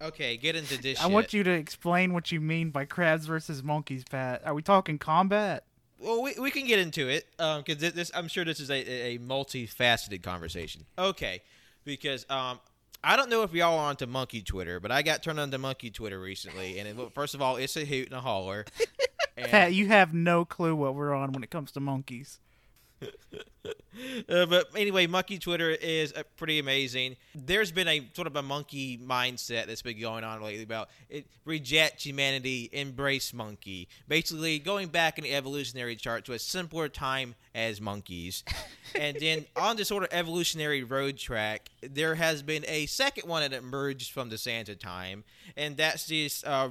[0.00, 1.00] Okay, get into this.
[1.00, 4.42] I want you to explain what you mean by crabs versus monkeys, Pat.
[4.46, 5.64] Are we talking combat?
[6.00, 9.14] well, we, we can get into it because this, this I'm sure this is a,
[9.14, 10.84] a multifaceted conversation.
[10.98, 11.42] Okay,
[11.84, 12.60] because um,
[13.02, 15.58] I don't know if y'all are onto monkey Twitter, but I got turned on to
[15.58, 18.64] monkey Twitter recently, and it, first of all, it's a hoot and a holler.
[19.36, 22.40] And- Pat, you have no clue what we're on when it comes to monkeys.
[24.28, 27.16] Uh, but anyway, monkey Twitter is uh, pretty amazing.
[27.34, 31.26] There's been a sort of a monkey mindset that's been going on lately about it,
[31.44, 33.88] reject humanity, embrace monkey.
[34.06, 38.44] Basically, going back in the evolutionary chart to a simpler time as monkeys.
[38.94, 43.42] and then on this sort of evolutionary road track, there has been a second one
[43.42, 45.24] that emerged from the Santa time,
[45.56, 46.44] and that's this.
[46.44, 46.70] Uh,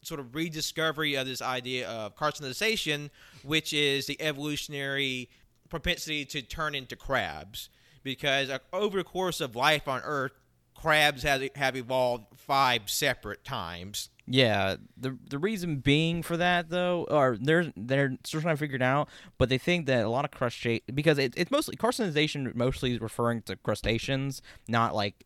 [0.00, 3.10] sort of rediscovery of this idea of carcinization,
[3.42, 5.28] which is the evolutionary
[5.68, 7.70] propensity to turn into crabs
[8.02, 10.32] because uh, over the course of life on Earth,
[10.74, 14.10] crabs have have evolved five separate times.
[14.26, 18.76] Yeah, the the reason being for that though, or they're they're still trying to figure
[18.76, 22.54] it out, but they think that a lot of crustaceans because it, it's mostly carcinization
[22.54, 25.24] mostly is referring to crustaceans, not like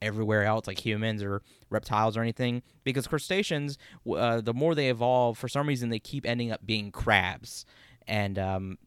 [0.00, 2.62] everywhere else like humans or reptiles or anything.
[2.84, 3.78] Because crustaceans,
[4.14, 7.64] uh, the more they evolve, for some reason they keep ending up being crabs,
[8.06, 8.78] and um,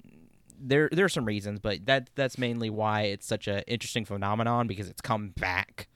[0.61, 4.67] there there are some reasons, but that that's mainly why it's such an interesting phenomenon
[4.67, 5.87] because it's come back.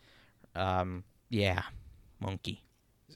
[0.55, 1.63] Um, yeah,
[2.19, 2.63] monkey.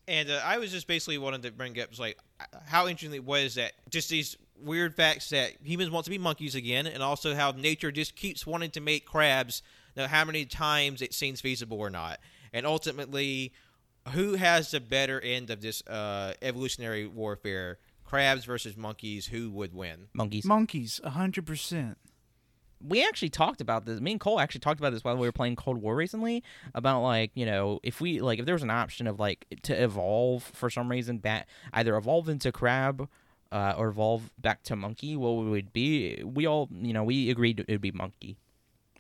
[0.08, 2.18] And uh, I was just basically wanted to bring up like
[2.66, 6.56] how interesting it was that just these weird facts that humans want to be monkeys
[6.56, 9.62] again, and also how nature just keeps wanting to make crabs.
[9.96, 12.20] Now, how many times it seems feasible or not,
[12.54, 13.54] and ultimately,
[14.10, 17.80] who has the better end of this uh, evolutionary warfare?
[18.10, 20.08] Crabs versus monkeys, who would win?
[20.14, 20.44] Monkeys.
[20.44, 21.98] Monkeys, hundred percent.
[22.82, 24.00] We actually talked about this.
[24.00, 26.44] Me and Cole actually talked about this while we were playing Cold War recently.
[26.74, 29.74] About like you know if we like if there was an option of like to
[29.74, 33.08] evolve for some reason back either evolve into crab
[33.52, 36.24] uh, or evolve back to monkey, what would it be?
[36.24, 38.38] We all you know we agreed it would be monkey.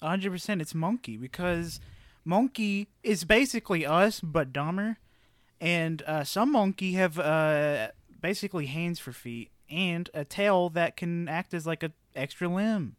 [0.04, 1.80] hundred percent, it's monkey because
[2.26, 4.98] monkey is basically us but dumber,
[5.60, 7.88] and uh, some monkey have uh,
[8.21, 12.95] basically hands for feet and a tail that can act as like a extra limb.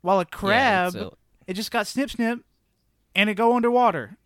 [0.00, 2.40] While a crab, Yeah, it's it just got snip snip,
[3.14, 4.16] and it go underwater.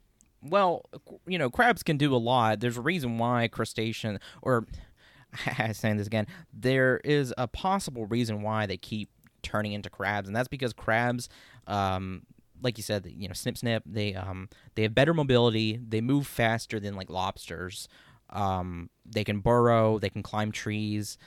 [0.43, 0.85] well,
[1.27, 2.61] you know, crabs can do a lot.
[2.61, 4.67] There's a reason why crustacean or
[5.59, 6.27] I'm saying this again.
[6.53, 9.11] There is a possible reason why they keep
[9.43, 11.29] turning into crabs, and that's because crabs,
[11.67, 12.23] um,
[12.63, 13.83] like you said, you know, snip snip.
[13.85, 15.79] They um they have better mobility.
[15.87, 17.87] They move faster than like lobsters.
[18.31, 19.99] Um, they can burrow.
[19.99, 21.19] They can climb trees.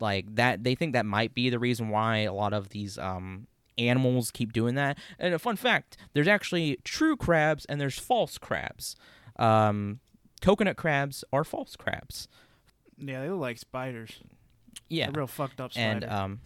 [0.00, 3.46] Like that, they think that might be the reason why a lot of these um
[3.76, 4.98] animals keep doing that.
[5.18, 8.96] And a fun fact: there's actually true crabs and there's false crabs.
[9.38, 10.00] Um,
[10.40, 12.28] coconut crabs are false crabs.
[12.96, 14.10] Yeah, they look like spiders.
[14.88, 15.86] Yeah, A real fucked up spider.
[15.88, 16.40] and um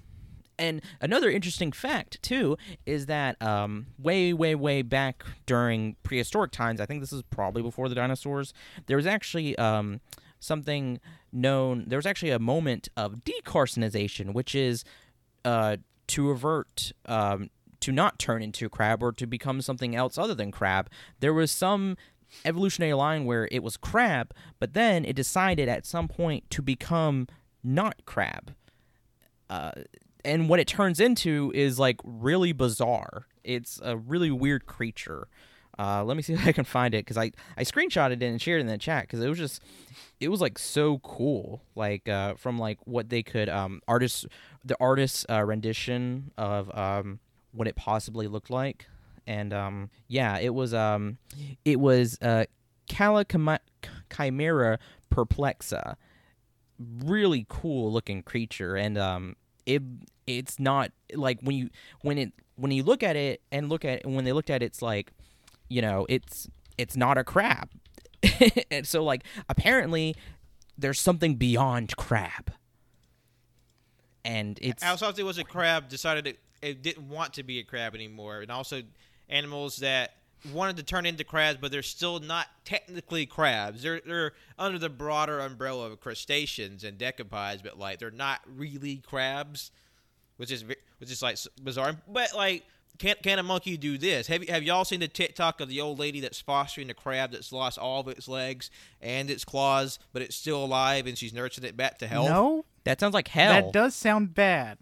[0.63, 6.81] and another interesting fact too is that um way way way back during prehistoric times
[6.81, 8.55] i think this is probably before the dinosaurs
[8.87, 10.01] there was actually um
[10.41, 11.01] something
[11.33, 14.85] known there was actually a moment of decarcinization which is
[15.45, 20.35] uh to avert um to not turn into crab or to become something else other
[20.35, 20.89] than crab
[21.21, 21.97] there was some
[22.45, 27.27] evolutionary line where it was crab but then it decided at some point to become
[27.63, 28.55] not crab.
[29.49, 29.73] Uh,
[30.25, 33.27] and what it turns into is like really bizarre.
[33.45, 35.29] It's a really weird creature.
[35.79, 38.41] Uh, let me see if I can find it because I I screenshotted it and
[38.41, 39.63] shared it in the chat because it was just
[40.21, 44.27] it was like so cool like uh, from like what they could um artists
[44.65, 47.19] the artist's uh, rendition of um
[47.53, 48.87] what it possibly looked like
[49.27, 51.19] and um yeah it was um
[51.65, 52.45] it was uh
[52.89, 53.25] Cala
[54.11, 54.79] Chimera
[55.13, 55.97] perplexa
[56.79, 59.83] really cool looking creature and um it
[60.27, 61.71] it's not like when you
[62.03, 64.67] when it when you look at it and look at when they looked at it
[64.67, 65.13] it's like
[65.69, 67.71] you know it's it's not a crab.
[68.71, 70.17] And so like apparently
[70.79, 72.53] there's something beyond crab.
[74.25, 77.95] And it's something was a crab decided it, it didn't want to be a crab
[77.95, 78.83] anymore, and also
[79.29, 80.13] animals that
[80.53, 83.83] wanted to turn into crabs, but they're still not technically crabs.
[83.83, 88.97] They're they're under the broader umbrella of crustaceans and decapods, but like they're not really
[88.97, 89.73] crabs,
[90.43, 91.95] which is which is like bizarre.
[92.09, 92.65] But like,
[92.99, 94.27] can can a monkey do this?
[94.27, 97.31] Have you, have y'all seen the TikTok of the old lady that's fostering the crab
[97.31, 98.69] that's lost all of its legs
[99.01, 102.29] and its claws, but it's still alive and she's nurturing it back to health?
[102.29, 104.79] no, that sounds like hell that does sound bad.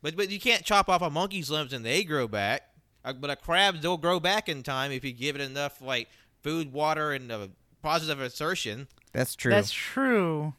[0.00, 2.62] But but you can't chop off a monkey's limbs and they grow back.
[3.04, 6.08] Uh, But a crab will grow back in time if you give it enough like
[6.42, 7.50] food, water, and a
[7.82, 8.88] positive assertion.
[9.12, 10.54] that's true That's true,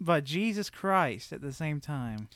[0.00, 2.28] but Jesus Christ at the same time.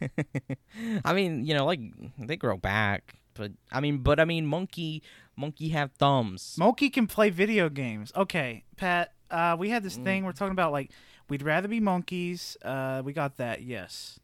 [1.04, 1.80] I mean, you know, like
[2.18, 5.02] they grow back, but I mean, but I mean, monkey,
[5.36, 6.56] monkey have thumbs.
[6.58, 8.12] Monkey can play video games.
[8.16, 9.12] Okay, Pat.
[9.30, 10.04] Uh, we had this Mm.
[10.04, 10.70] thing we're talking about.
[10.72, 10.90] Like,
[11.28, 12.56] we'd rather be monkeys.
[12.62, 13.62] Uh, we got that.
[13.62, 14.20] Yes.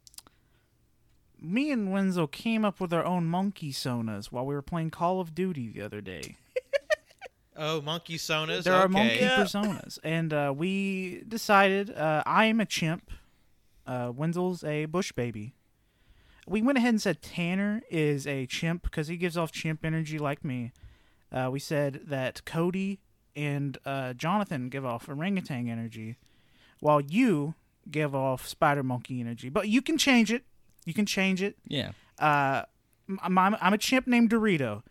[1.43, 5.21] Me and Wenzel came up with our own monkey sonas while we were playing Call
[5.21, 6.37] of Duty the other day.
[7.63, 8.63] Oh, monkey sonas.
[8.63, 8.93] There are okay.
[8.93, 13.11] monkey personas, and uh, we decided uh, I am a chimp.
[13.87, 15.53] Uh, Wenzel's a bush baby.
[16.51, 20.19] We went ahead and said Tanner is a chimp because he gives off chimp energy
[20.19, 20.73] like me.
[21.31, 22.99] Uh, we said that Cody
[23.37, 26.17] and uh, Jonathan give off orangutan energy,
[26.81, 27.55] while you
[27.89, 29.49] give off spider monkey energy.
[29.49, 30.43] But you can change it.
[30.85, 31.93] You can change it Yeah.
[32.19, 32.63] uh,
[33.23, 34.83] I'm, I'm, I'm a chimp named Dorito,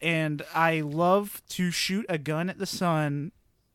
[0.00, 3.30] and I love to shoot a gun at the sun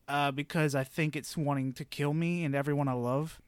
[0.06, 3.40] uh, because I think it's wanting to kill me and everyone I love.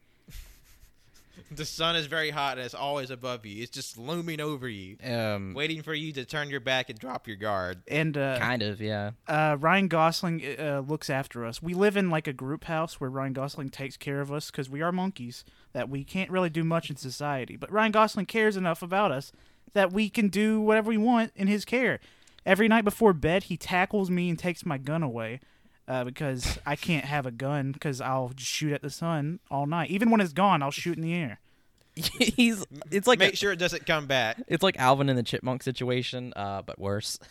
[1.51, 3.61] The sun is very hot and it's always above you.
[3.63, 5.53] It's just looming over you, Um.
[5.53, 7.81] waiting for you to turn your back and drop your guard.
[7.87, 8.81] And uh, Kind of.
[8.81, 9.11] Yeah.
[9.27, 11.61] uh, Ryan Gosling uh, looks after us.
[11.61, 14.69] We live in like a group house where Ryan Gosling takes care of us because
[14.69, 17.55] we are monkeys that we can't really do much in society.
[17.55, 19.31] But Ryan Gosling cares enough about us
[19.73, 21.99] that we can do whatever we want in his care.
[22.45, 25.41] Every night before bed, he tackles me and takes my gun away
[25.87, 29.65] uh, because I can't have a gun because I'll just shoot at the sun all
[29.65, 29.89] night.
[29.89, 31.39] Even when it's gone, I'll shoot in the air.
[31.95, 32.63] He's.
[32.91, 34.37] It's like Make a- sure it doesn't come back.
[34.47, 37.19] it's like Alvin in the Chipmunk situation, uh, but worse.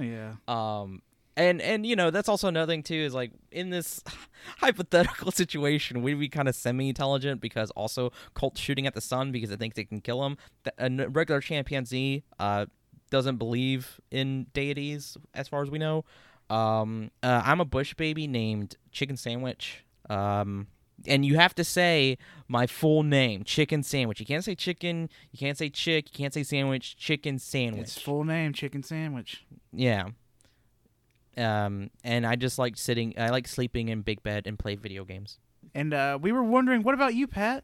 [0.00, 0.34] Yeah.
[0.46, 1.02] Um,
[1.36, 4.00] and and you know that's also another thing too is like in this
[4.58, 9.50] hypothetical situation, we'd be kind of semi-intelligent because also Colt's shooting at the sun because
[9.50, 10.36] it thinks they can kill him.
[10.78, 12.66] A regular chimpanzee uh
[13.10, 16.04] doesn't believe in deities as far as we know.
[16.50, 19.84] Um, uh, I'm a bush baby named Chicken Sandwich.
[20.08, 20.68] Um.
[21.06, 24.18] And you have to say my full name, Chicken Sandwich.
[24.18, 25.08] You can't say chicken.
[25.30, 26.08] You can't say chick.
[26.12, 26.96] You can't say sandwich.
[26.96, 27.82] Chicken Sandwich.
[27.82, 29.44] Its full name, chicken sandwich.
[29.72, 30.08] Yeah.
[31.36, 33.14] Um, and I just like sitting.
[33.16, 35.38] I like sleeping in big bed and play video games.
[35.72, 37.62] And uh, we were wondering, what about you, Pat?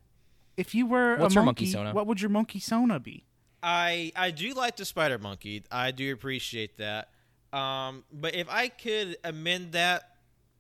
[0.57, 1.93] If you were What's a your monkey, monkey sona?
[1.93, 3.25] what would your monkey sona be?
[3.65, 5.65] I I do like the spider monkey.
[5.73, 7.09] I do appreciate that.
[7.55, 10.11] Um, but if I could amend that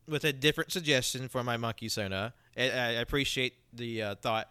[0.08, 4.48] with a different suggestion for my monkey sona, I, I appreciate the uh, thought.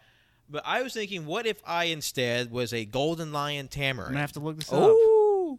[0.50, 4.00] But I was thinking, what if I instead was a golden lion tamarin?
[4.06, 4.78] I'm gonna have to look this up.
[4.82, 5.58] Oh,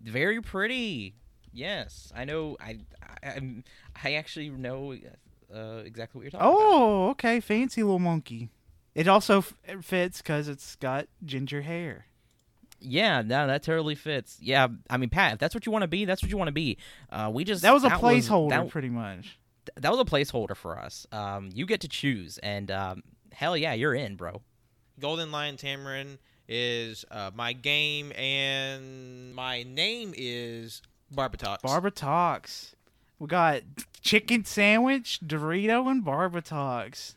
[0.00, 1.14] very pretty.
[1.52, 2.56] Yes, I know.
[2.60, 2.78] I
[3.22, 3.64] I, I'm-
[4.02, 4.96] actually know
[5.54, 6.58] uh, exactly what you're talking about.
[6.58, 8.50] Oh, okay, fancy little monkey.
[8.94, 12.06] It also f- it fits because it's got ginger hair.
[12.84, 14.36] Yeah, no, that totally fits.
[14.40, 16.48] Yeah, I mean, Pat, if that's what you want to be, that's what you want
[16.48, 16.78] to be.
[17.10, 19.38] Uh, we just That was a that placeholder, that, pretty much.
[19.76, 21.06] that was a placeholder for us.
[21.12, 24.42] Um, you get to choose, and um, hell yeah, you're in, bro.
[25.00, 26.18] Golden Lion Tamarin
[26.48, 30.82] is uh, my game, and my name is
[31.14, 31.62] Barbatox.
[31.62, 32.74] Barbara talks.
[33.18, 33.62] We got
[34.02, 37.16] chicken sandwich, Dorito, and Barbara talks.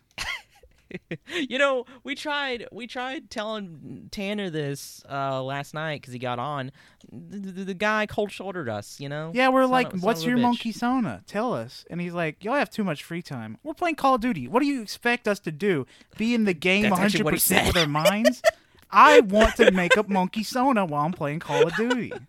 [1.50, 6.40] you know, we tried we tried telling Tanner this uh, last night because he got
[6.40, 6.72] on.
[7.12, 9.00] The, the, the guy cold shouldered us.
[9.00, 9.32] You know.
[9.34, 11.24] Yeah, we're Son like, of- what's your monkey sona?
[11.28, 11.86] Tell us.
[11.90, 13.58] And he's like, y'all have too much free time.
[13.64, 14.48] We're playing Call of Duty.
[14.48, 15.86] What do you expect us to do?
[16.18, 17.78] Be in the game That's actually what he 100% with said.
[17.78, 18.42] our minds?
[18.90, 22.12] I want to make up monkey sona while I'm playing Call of Duty.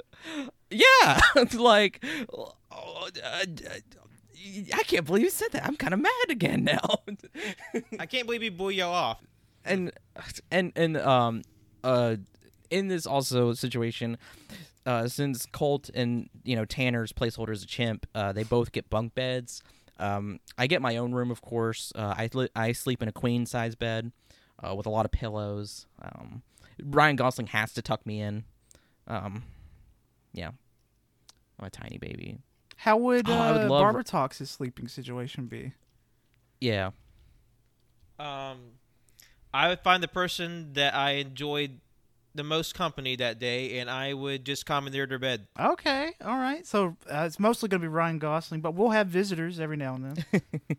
[0.71, 2.05] Yeah, it's like.
[4.75, 5.65] I can't believe you said that.
[5.67, 6.99] I'm kind of mad again now.
[7.99, 9.21] I can't believe he blew you off.
[9.65, 9.93] and
[10.51, 11.43] and and um
[11.85, 12.17] uh
[12.71, 14.17] in this also situation
[14.87, 18.89] uh since colt and you know tanner's placeholder is a chimp uh they both get
[18.89, 19.63] bunk beds
[19.99, 23.45] um i get my own room of course uh i i sleep in a queen
[23.47, 24.13] size bed
[24.63, 26.43] uh with a lot of pillows um
[26.85, 28.45] ryan gosling has to tuck me in
[29.07, 29.43] um
[30.33, 30.51] yeah
[31.59, 32.39] i'm a tiny baby
[32.83, 35.73] How would, Oh, uh, I would love- Barbara Talks' sleeping situation be?
[36.61, 36.91] yeah
[38.19, 38.59] Um,
[39.55, 41.81] I would find the person that I enjoyed
[42.35, 45.47] the most company that day, and I would just commandeer their bed.
[45.59, 46.65] Okay, all right.
[46.67, 49.95] So uh, it's mostly going to be Ryan Gosling, but we'll have visitors every now
[49.95, 50.17] and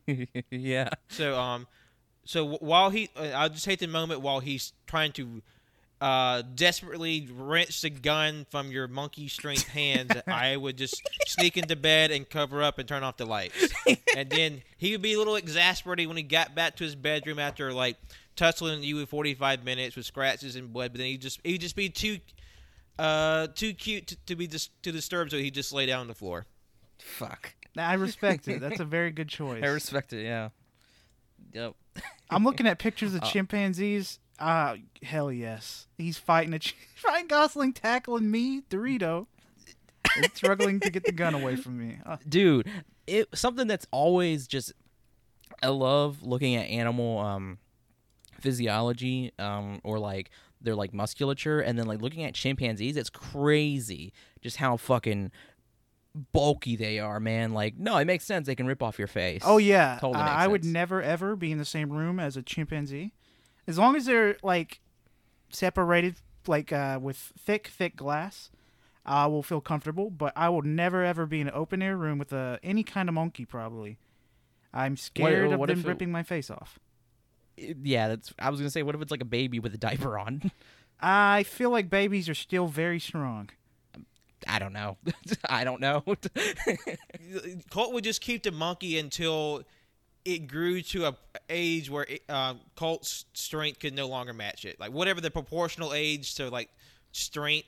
[0.05, 0.27] then.
[0.51, 1.67] yeah So um,
[2.25, 5.41] so while he, uh, I'll just take the moment while he's trying to
[6.01, 10.11] uh desperately wrench the gun from your monkey strength hands.
[10.27, 13.67] I would just sneak into bed and cover up and turn off the lights,
[14.15, 17.39] and then he would be a little exasperated when he got back to his bedroom
[17.39, 17.97] after like
[18.35, 20.93] tussling you with 45 minutes with scratches and blood.
[20.93, 22.19] But then he just he'd just be too.
[22.97, 26.07] Uh, too cute to, to be dis- to disturb, so he just lay down on
[26.07, 26.45] the floor.
[26.97, 28.59] fuck I respect it.
[28.59, 29.63] That's a very good choice.
[29.63, 30.49] i respect it yeah
[31.53, 31.75] yep
[32.29, 34.19] I'm looking at pictures of chimpanzees.
[34.39, 35.87] Ah, hell yes.
[35.97, 36.75] He's fighting a ch-
[37.05, 39.27] Ryan Gosling tackling me, Dorito,
[40.15, 41.97] and struggling to get the gun away from me.
[42.05, 42.69] Uh, dude
[43.07, 44.71] it something that's always just
[45.63, 47.57] i love looking at animal um
[48.39, 50.29] physiology um or like
[50.61, 55.31] their like musculature and then like looking at chimpanzees it's crazy just how fucking
[56.33, 57.53] bulky they are man.
[57.53, 58.47] Like no it makes sense.
[58.47, 59.41] They can rip off your face.
[59.45, 62.41] Oh yeah, Totally Uh, I would never ever be in the same room as a
[62.41, 63.13] chimpanzee,
[63.69, 64.81] as long as they're like
[65.49, 66.15] separated,
[66.47, 68.49] like uh, with thick, thick glass.
[69.05, 72.19] I will feel comfortable, but I will never ever be in an open air room
[72.19, 73.45] with uh, any kind of monkey.
[73.45, 73.97] Probably,
[74.73, 76.77] I'm scared of what them if it- ripping my face off.
[77.57, 80.17] yeah that's i was gonna say what if it's like a baby with a diaper
[80.17, 80.51] on
[81.01, 83.49] I feel like babies are still very strong.
[84.47, 84.97] i don't know
[85.49, 86.03] i don't know
[87.69, 89.63] Colt would just keep the monkey until
[90.25, 91.15] it grew to a
[91.49, 94.79] age where it, uh, Colt's strength could no longer match it.
[94.79, 96.69] Like whatever the proportional age to like
[97.11, 97.67] strength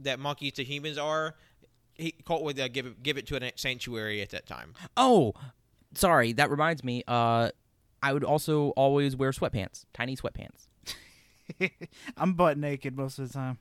[0.00, 1.34] that monkeys to humans are,
[1.94, 4.74] he, Colt would uh, give it give it to a sanctuary at that time.
[4.96, 5.32] oh
[5.94, 7.48] sorry that reminds me uh
[8.02, 10.66] i would also always wear sweatpants tiny sweatpants
[12.16, 13.58] I'm butt naked most of the time.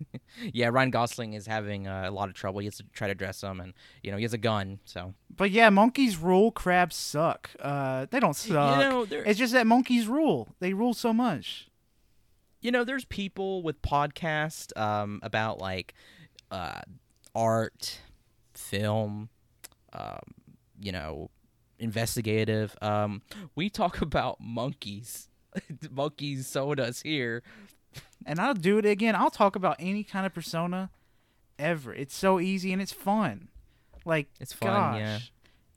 [0.52, 2.60] Yeah, Ryan Gosling is having uh, a lot of trouble.
[2.60, 3.72] He has to try to dress him, and
[4.02, 4.78] you know he has a gun.
[4.84, 6.52] So But yeah, monkeys rule.
[6.52, 7.50] Crabs suck.
[7.60, 8.78] Uh, they don't suck.
[8.78, 10.48] you know, it's just that monkeys rule.
[10.60, 11.68] They rule so much.
[12.60, 15.94] you know, there's people with podcasts um, about like
[16.50, 16.80] uh,
[17.34, 18.00] art,
[18.54, 19.28] film,
[19.92, 20.20] um,
[20.80, 21.30] you know,
[21.78, 22.76] investigative.
[22.82, 23.22] Um,
[23.56, 25.28] we talk about monkeys,
[25.90, 27.42] monkeys sodas here.
[28.26, 29.14] And I'll do it again.
[29.16, 30.90] I'll talk about any kind of persona
[31.58, 31.94] ever.
[31.94, 33.48] It's so easy and it's fun.
[34.04, 34.98] Like It's fun, gosh.
[35.00, 35.18] yeah.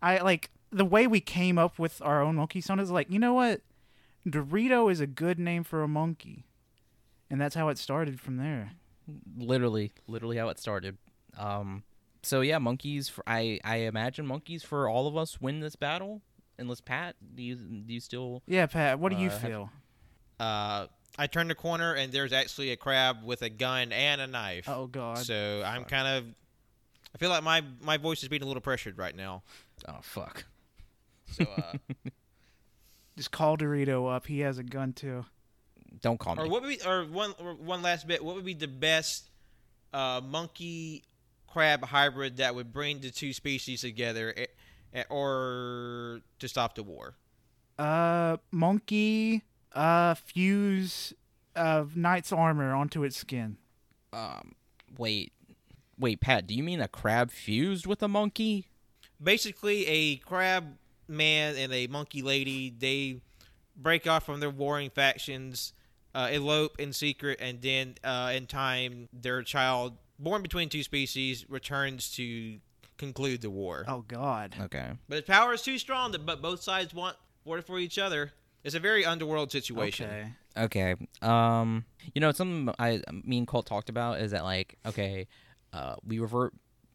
[0.01, 2.89] I like the way we came up with our own monkey sonas.
[2.89, 3.61] Like you know what,
[4.27, 6.45] Dorito is a good name for a monkey,
[7.29, 8.71] and that's how it started from there.
[9.37, 10.97] literally literally how it started
[11.37, 11.83] um
[12.21, 16.21] so yeah monkeys for i i imagine monkeys for all of us win this battle
[16.59, 18.99] unless pat do you do you still Yeah, Pat.
[18.99, 19.69] What do you Uh, have- feel?
[20.39, 20.87] Uh,
[21.17, 24.67] I turned the corner and there's actually a crab with a gun and a knife.
[24.67, 25.19] Oh God.
[25.19, 26.25] so I'm kind of.
[27.13, 29.43] I feel like my my voice is being a little pressured right now.
[29.87, 30.45] oh fuck
[31.31, 31.73] So, uh,
[33.17, 34.25] Just call Dorito up.
[34.25, 35.25] He has a gun too.
[36.01, 36.43] don't call me.
[36.43, 38.23] or what would be, or one, or one last bit.
[38.23, 39.25] What would be the best
[39.93, 41.03] uh, monkey
[41.47, 44.45] crab hybrid that would bring the two species together, eh,
[44.93, 47.15] eh, or to stop the war?
[47.77, 49.43] Uh, monkey.
[49.73, 51.13] Uh, fuse
[51.55, 53.57] of knight's armor onto its skin.
[54.13, 54.53] um
[54.97, 55.31] wait
[55.97, 58.67] wait pat do you mean a crab fused with a monkey
[59.23, 63.21] Basically, a crab man and a monkey lady they
[63.75, 65.73] break off from their warring factions,
[66.15, 71.45] uh, elope in secret, and then uh, in time, their child, born between two species,
[71.47, 72.57] returns to
[72.97, 73.85] conclude the war.
[73.87, 74.55] Oh God.
[74.59, 77.15] okay But his power is too strong that but both sides want
[77.45, 78.33] war for each other.
[78.63, 80.09] It's a very underworld situation.
[80.09, 80.33] Okay.
[80.57, 80.95] Okay.
[81.21, 85.27] Um, you know, something I me and Colt talked about is that like, okay,
[85.73, 86.53] uh, we revert,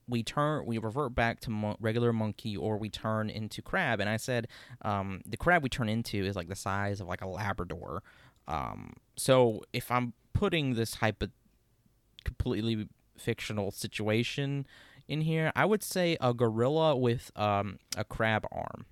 [0.09, 4.01] we turn, we revert back to mo- regular monkey, or we turn into crab.
[4.01, 4.49] And I said,
[4.83, 8.03] um, the crab we turn into is like the size of like a Labrador.
[8.47, 11.29] Um, so if I'm putting this hypo,
[12.25, 14.67] completely fictional situation
[15.09, 18.85] in here, I would say a gorilla with um a crab arm.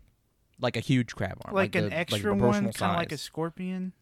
[0.61, 3.19] Like a huge crab arm, Like, an the- extra the one, kind of like a
[3.19, 3.93] scorpion.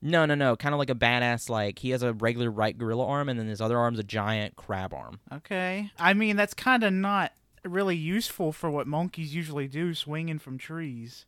[0.00, 0.56] No, no, no.
[0.56, 1.48] Kind of like a badass.
[1.48, 4.56] Like he has a regular right gorilla arm, and then his other arm's a giant
[4.56, 5.20] crab arm.
[5.32, 5.90] Okay.
[5.98, 7.32] I mean, that's kind of not
[7.64, 11.26] really useful for what monkeys usually do, swinging from trees.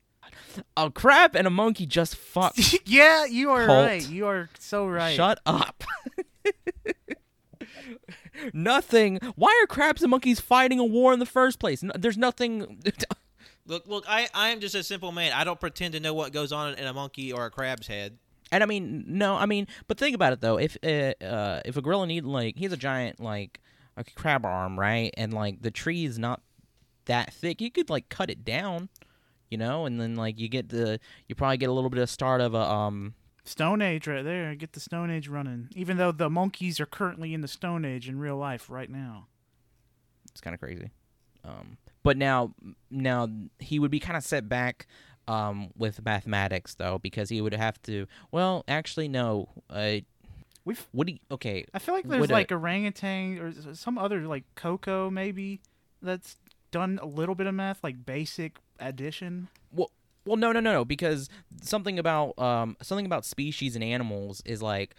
[0.77, 2.55] A crab and a monkey just fuck.
[2.85, 3.87] yeah, you are Colt.
[3.87, 4.09] right.
[4.09, 5.17] You are so right.
[5.17, 5.83] Shut up.
[8.53, 9.19] nothing.
[9.37, 11.83] Why are crabs and monkeys fighting a war in the first place?
[11.83, 12.83] No, there's nothing.
[13.67, 15.33] Look, look, I, I am just a simple man.
[15.33, 18.19] I don't pretend to know what goes on in a monkey or a crab's head.
[18.53, 20.59] And I mean, no, I mean, but think about it though.
[20.59, 23.61] If uh, uh if a gorilla need like he has a giant like
[23.97, 25.15] a crab arm, right?
[25.17, 26.43] And like the tree is not
[27.05, 28.89] that thick, you could like cut it down,
[29.51, 30.99] you know, and then like you get the
[31.29, 34.55] you probably get a little bit of start of a um Stone Age right there.
[34.55, 35.69] Get the Stone Age running.
[35.75, 39.27] Even though the monkeys are currently in the Stone Age in real life right now.
[40.31, 40.91] it's kind of crazy.
[41.45, 42.55] Um, but now
[42.91, 43.29] now
[43.59, 44.87] he would be kind of set back
[45.29, 48.07] um with mathematics though because he would have to.
[48.33, 49.49] Well, actually, no.
[49.69, 49.97] Uh,
[50.65, 51.65] We've what do you, okay?
[51.73, 55.61] I feel like there's a- like orangutan or some other like Coco maybe
[56.03, 56.37] that's
[56.71, 59.49] done a little bit of math, like basic addition.
[59.73, 59.91] Well,
[60.27, 61.29] Well, no, no, no, no, because
[61.63, 64.95] something about um something about species and animals is like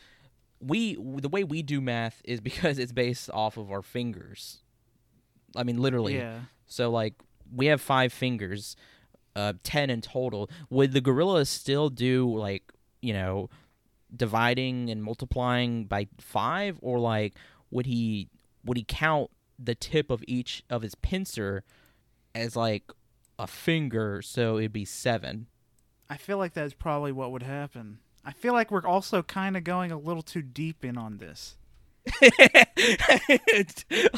[0.60, 4.64] we the way we do math is because it's based off of our fingers.
[5.56, 6.18] I mean, literally.
[6.18, 6.40] Yeah.
[6.72, 7.16] So like
[7.54, 8.76] we have five fingers,
[9.36, 10.50] uh, ten in total.
[10.70, 13.50] Would the gorilla still do like you know
[14.16, 17.36] dividing and multiplying by five, or like
[17.70, 18.30] would he
[18.64, 21.64] would he count the tip of each of his pincer
[22.34, 22.92] as like
[23.38, 25.48] a finger, so it'd be seven?
[26.10, 28.00] I feel like that's probably what would happen.
[28.24, 31.58] I feel like we're also kind of going a little too deep in on this.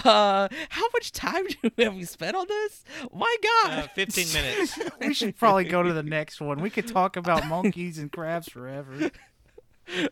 [0.05, 2.83] uh, how much time do have we spent on this?
[3.13, 4.79] My God, Uh, 15 minutes.
[4.99, 6.61] we should probably go to the next one.
[6.61, 9.11] We could talk about monkeys and crabs forever.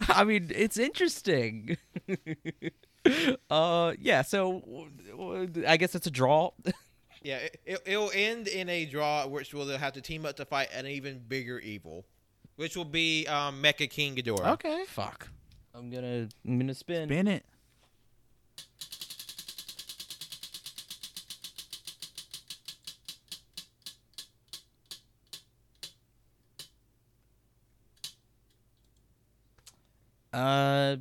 [0.09, 1.77] I mean, it's interesting.
[3.49, 4.21] uh, yeah.
[4.21, 4.87] So
[5.67, 6.51] I guess it's a draw.
[7.23, 10.45] Yeah, it, it, it'll end in a draw, which will have to team up to
[10.45, 12.05] fight an even bigger evil,
[12.55, 14.53] which will be um, Mecha King Ghidorah.
[14.53, 14.83] Okay.
[14.87, 15.29] Fuck.
[15.73, 17.07] I'm gonna I'm gonna spin.
[17.07, 17.45] Spin it.
[30.33, 30.97] Uh,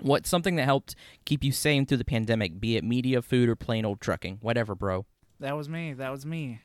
[0.00, 0.94] what's something that helped
[1.24, 2.60] keep you sane through the pandemic?
[2.60, 5.06] Be it media, food, or plain old trucking, whatever, bro.
[5.40, 5.92] That was me.
[5.94, 6.60] That was me.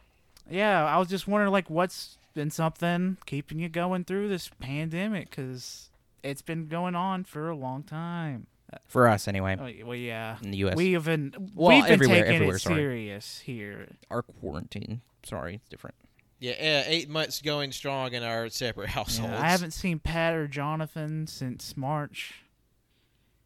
[0.49, 5.29] Yeah, I was just wondering, like, what's been something keeping you going through this pandemic?
[5.31, 5.89] Because
[6.23, 8.47] it's been going on for a long time.
[8.87, 10.37] For us, anyway, Oh, well, yeah.
[10.43, 10.75] in the U.S.
[10.75, 12.75] We have been Well, we've been everywhere- taking everywhere, it sorry.
[12.75, 13.87] serious here.
[14.11, 15.01] our quarantine.
[15.23, 15.95] Sorry, it's different.
[16.39, 19.31] Yeah, eight months going strong in our separate households.
[19.33, 22.35] Yeah, I haven't seen Pat or Jonathan since March.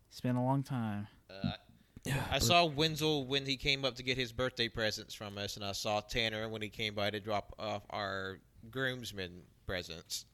[0.09, 1.07] It's been a long time.
[1.29, 1.51] Uh,
[2.31, 5.63] I saw Wenzel when he came up to get his birthday presents from us, and
[5.63, 8.39] I saw Tanner when he came by to drop off our
[8.71, 10.25] groomsmen presents.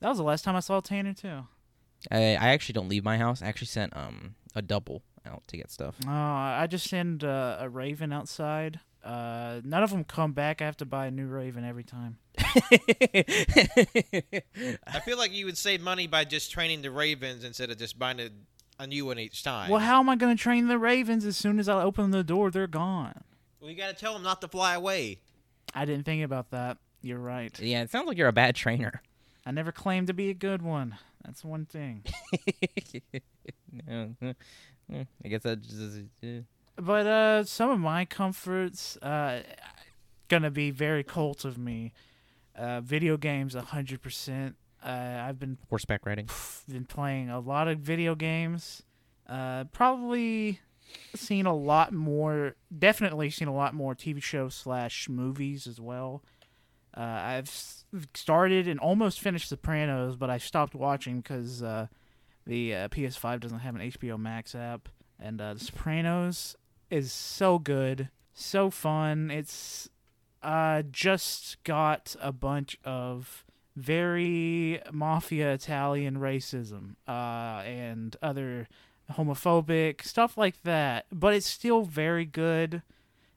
[0.00, 1.46] That was the last time I saw Tanner too.
[2.10, 3.40] I, I actually don't leave my house.
[3.40, 5.96] I actually sent um a double out to get stuff.
[6.06, 8.80] Oh, I just send uh, a Raven outside.
[9.06, 10.60] Uh, none of them come back.
[10.60, 12.18] I have to buy a new Raven every time.
[12.38, 12.60] I
[15.04, 18.18] feel like you would save money by just training the Ravens instead of just buying
[18.18, 18.30] a,
[18.80, 19.70] a new one each time.
[19.70, 21.24] Well, how am I going to train the Ravens?
[21.24, 23.22] As soon as I open the door, they're gone.
[23.60, 25.20] Well, you got to tell them not to fly away.
[25.72, 26.78] I didn't think about that.
[27.02, 27.56] You're right.
[27.60, 29.02] yeah, it sounds like you're a bad trainer.
[29.44, 30.96] I never claimed to be a good one.
[31.24, 32.02] That's one thing.
[33.86, 34.06] Yeah,
[35.24, 36.40] I guess that just uh,
[36.76, 39.42] But uh, some of my comforts, uh,
[40.28, 41.92] gonna be very cult of me.
[42.54, 44.56] Uh, video games, hundred percent.
[44.84, 46.28] Uh, I've been horseback riding.
[46.68, 48.82] been playing a lot of video games.
[49.28, 50.60] Uh, probably
[51.14, 52.56] seen a lot more.
[52.76, 56.22] Definitely seen a lot more TV shows slash movies as well.
[56.96, 57.50] Uh, I've
[58.14, 61.88] started and almost finished Sopranos, but I stopped watching because uh,
[62.46, 64.88] the uh, PS5 doesn't have an HBO Max app.
[65.18, 66.56] And uh, The Sopranos
[66.90, 69.30] is so good, so fun.
[69.30, 69.88] It's
[70.42, 78.68] uh, just got a bunch of very mafia Italian racism uh, and other
[79.12, 81.06] homophobic stuff like that.
[81.12, 82.82] But it's still very good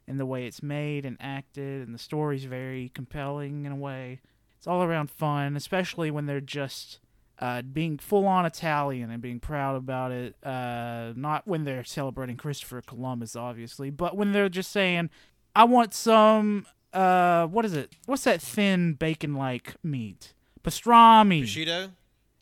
[0.07, 4.21] in the way it's made and acted, and the story's very compelling in a way.
[4.57, 6.99] It's all around fun, especially when they're just
[7.39, 10.35] uh, being full on Italian and being proud about it.
[10.43, 15.09] Uh, not when they're celebrating Christopher Columbus, obviously, but when they're just saying,
[15.55, 16.65] I want some.
[16.91, 17.93] Uh, what is it?
[18.07, 20.33] What's that thin bacon like meat?
[20.63, 21.91] Pastrami Prosciutto?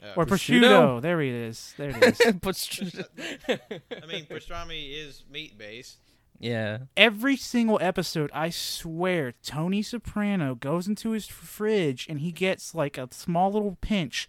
[0.01, 0.61] Uh, or prosciutto?
[0.61, 1.01] prosciutto.
[1.01, 1.73] There it is.
[1.77, 2.33] There it is.
[2.41, 5.97] But- I mean, pastrami is meat based.
[6.39, 6.79] yeah.
[6.95, 12.97] Every single episode, I swear, Tony Soprano goes into his fridge and he gets like
[12.97, 14.27] a small little pinch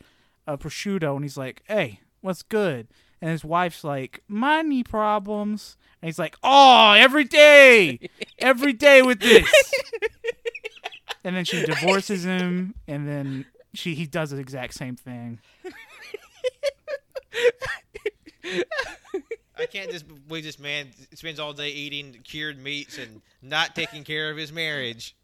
[0.48, 2.88] of prosciutto, and he's like, "Hey, what's good?"
[3.20, 9.20] And his wife's like, "Money problems," and he's like, "Oh, every day, every day with
[9.20, 9.50] this."
[11.24, 15.40] and then she divorces him, and then she he does the exact same thing.
[19.58, 24.04] I can't just believe this man spends all day eating cured meats and not taking
[24.04, 25.16] care of his marriage.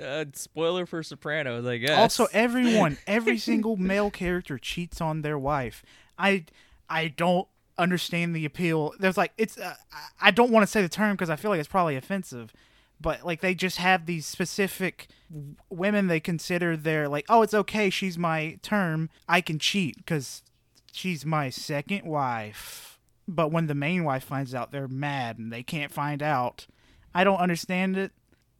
[0.00, 1.98] Uh, spoiler for Sopranos, I guess.
[1.98, 5.82] Also, everyone, every single male character cheats on their wife.
[6.18, 6.46] I,
[6.88, 7.46] I don't
[7.78, 8.94] understand the appeal.
[8.98, 9.58] There's like it's.
[9.58, 9.74] Uh,
[10.20, 12.52] I- don't want to say the term because I feel like it's probably offensive,
[13.00, 17.54] but like they just have these specific w- women they consider they're like, oh, it's
[17.54, 17.90] okay.
[17.90, 19.10] She's my term.
[19.28, 20.42] I can cheat because
[20.90, 22.98] she's my second wife.
[23.28, 26.66] But when the main wife finds out, they're mad and they can't find out.
[27.14, 28.12] I don't understand it.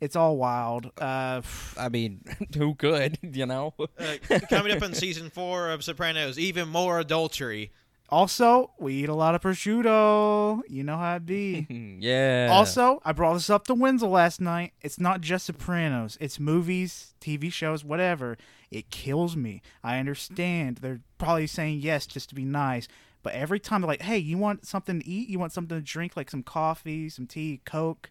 [0.02, 0.90] It's all wild.
[0.98, 1.42] Uh,
[1.78, 2.22] I mean,
[2.56, 3.18] who could?
[3.32, 3.72] You know.
[3.78, 7.70] Uh, coming up in season four of Sopranos, even more adultery.
[8.08, 10.60] also, we eat a lot of prosciutto.
[10.68, 11.66] You know how it be.
[12.00, 12.48] yeah.
[12.50, 14.72] Also, I brought this up to Wenzel last night.
[14.82, 16.18] It's not just Sopranos.
[16.20, 18.36] It's movies, TV shows, whatever.
[18.72, 19.62] It kills me.
[19.84, 20.78] I understand.
[20.78, 22.88] They're probably saying yes just to be nice.
[23.22, 25.28] But every time they're like, hey, you want something to eat?
[25.28, 28.10] You want something to drink, like some coffee, some tea, Coke?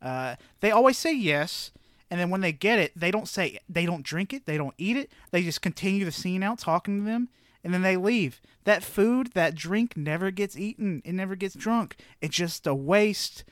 [0.00, 1.70] Uh, they always say yes.
[2.10, 4.74] And then when they get it, they don't say, they don't drink it, they don't
[4.78, 5.10] eat it.
[5.30, 7.28] They just continue the scene out talking to them.
[7.62, 8.40] And then they leave.
[8.64, 11.02] That food, that drink never gets eaten.
[11.04, 11.96] It never gets drunk.
[12.20, 13.44] It's just a waste.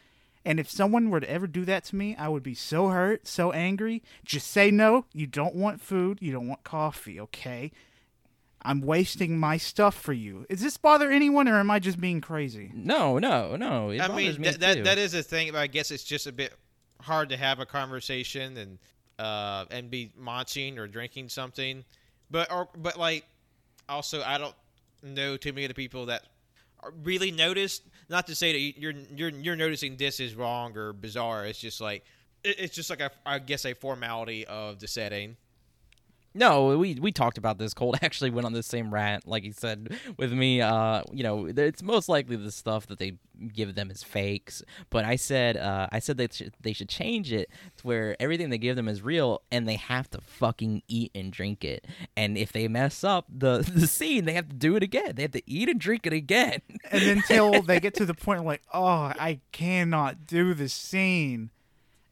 [0.44, 3.26] And if someone were to ever do that to me, I would be so hurt,
[3.26, 4.02] so angry.
[4.24, 5.04] Just say no.
[5.12, 6.18] You don't want food.
[6.20, 7.72] You don't want coffee, okay?
[8.66, 10.44] I'm wasting my stuff for you.
[10.50, 12.70] Does this bother anyone, or am I just being crazy?
[12.74, 13.90] No, no, no.
[13.90, 14.82] It I bothers mean, me that, that too.
[14.84, 16.52] that is a thing, but I guess it's just a bit
[17.00, 18.78] hard to have a conversation and
[19.18, 21.84] uh and be munching or drinking something.
[22.30, 23.24] But or but like
[23.88, 24.54] also I don't
[25.02, 26.24] know too many of the people that
[27.02, 27.80] really notice.
[28.08, 31.46] Not to say that you- you're you're you're noticing this is wrong or bizarre.
[31.46, 32.04] It's just like
[32.44, 35.36] it- it's just like a I guess a formality of the setting.
[36.36, 37.72] No, we we talked about this.
[37.72, 40.60] Colt actually went on the same rant, like he said with me.
[40.60, 43.18] Uh, you know, it's most likely the stuff that they
[43.52, 44.62] give them is fakes.
[44.90, 48.50] But I said, uh, I said they should they should change it to where everything
[48.50, 51.86] they give them is real, and they have to fucking eat and drink it.
[52.16, 55.14] And if they mess up the the scene, they have to do it again.
[55.14, 56.60] They have to eat and drink it again.
[56.90, 61.50] And until they get to the point like, oh, I cannot do this scene.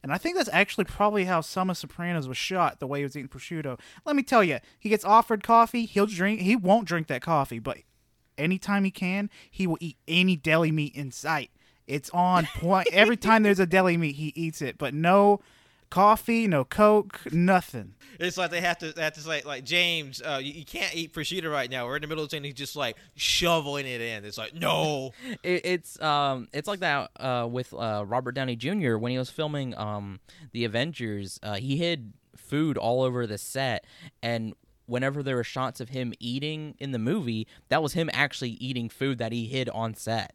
[0.04, 3.04] And I think that's actually probably how some of Sopranos was shot, the way he
[3.04, 3.80] was eating prosciutto.
[4.04, 6.42] Let me tell you, he gets offered coffee, he'll drink.
[6.42, 7.78] He won't drink that coffee, but
[8.36, 11.50] anytime he can, he will eat any deli meat in sight.
[11.86, 12.88] It's on point.
[12.92, 14.76] Every time there's a deli meat, he eats it.
[14.76, 15.40] But no
[15.94, 17.94] coffee, no Coke, nothing.
[18.18, 20.92] It's like they have to they have to say like James, uh, you, you can't
[20.92, 21.86] eat prosciutto right now.
[21.86, 24.24] We're in the middle of saying he's just like shoveling it in.
[24.24, 25.12] It's like no.
[25.44, 28.96] It, it's um it's like that uh with uh Robert Downey Jr.
[28.96, 30.18] when he was filming um
[30.52, 33.84] the Avengers uh he hid food all over the set
[34.22, 34.54] and
[34.86, 38.88] whenever there were shots of him eating in the movie that was him actually eating
[38.88, 40.34] food that he hid on set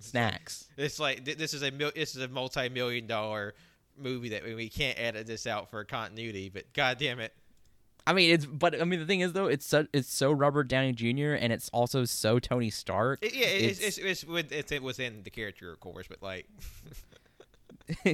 [0.00, 3.54] snacks It's like this is a mil- this is a multi million dollar
[3.98, 6.48] movie that we can't edit this out for continuity.
[6.48, 7.32] But god damn it,
[8.06, 10.68] I mean it's but I mean the thing is though it's so it's so Robert
[10.68, 11.32] Downey Jr.
[11.32, 15.30] and it's also so Tony Stark It- yeah, it's it's, it's, with, it's within the
[15.30, 16.06] character, of course.
[16.08, 16.46] But like,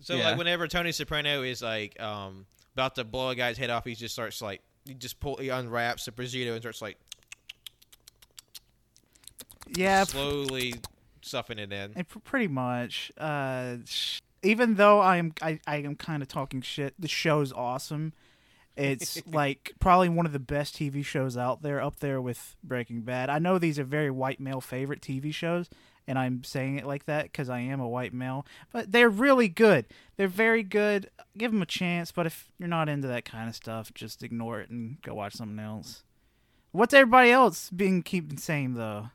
[0.00, 0.30] so Yeah.
[0.30, 3.94] like whenever Tony Soprano is like um about to blow a guy's head off, he
[3.94, 6.96] just starts like he just pull he unwraps the prosciutto and starts like
[9.74, 10.74] Yeah, slowly
[11.22, 11.92] stuffing it in.
[11.94, 13.10] And pretty much.
[13.16, 16.94] Uh, sh- even though I am, I, I am kind of talking shit.
[16.98, 18.12] The show's awesome.
[18.76, 23.02] It's like probably one of the best TV shows out there, up there with Breaking
[23.02, 23.30] Bad.
[23.30, 25.68] I know these are very white male favorite TV shows,
[26.06, 28.46] and I'm saying it like that because I am a white male.
[28.72, 29.86] But they're really good.
[30.16, 31.10] They're very good.
[31.36, 32.12] Give them a chance.
[32.12, 35.34] But if you're not into that kind of stuff, just ignore it and go watch
[35.34, 36.02] something else.
[36.72, 39.10] What's everybody else being keeping same though?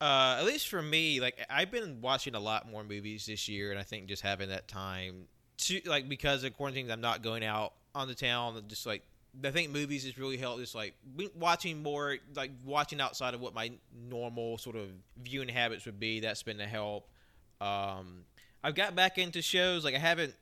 [0.00, 3.70] Uh, at least for me, like I've been watching a lot more movies this year,
[3.70, 5.26] and I think just having that time
[5.58, 8.62] to like because of quarantine, I'm not going out on the town.
[8.68, 9.02] Just like
[9.44, 10.60] I think movies has really helped.
[10.60, 10.94] Just like
[11.36, 13.72] watching more, like watching outside of what my
[14.08, 14.88] normal sort of
[15.22, 16.20] viewing habits would be.
[16.20, 17.08] That's been a help.
[17.60, 18.24] Um,
[18.62, 19.84] I've got back into shows.
[19.84, 20.34] Like I haven't.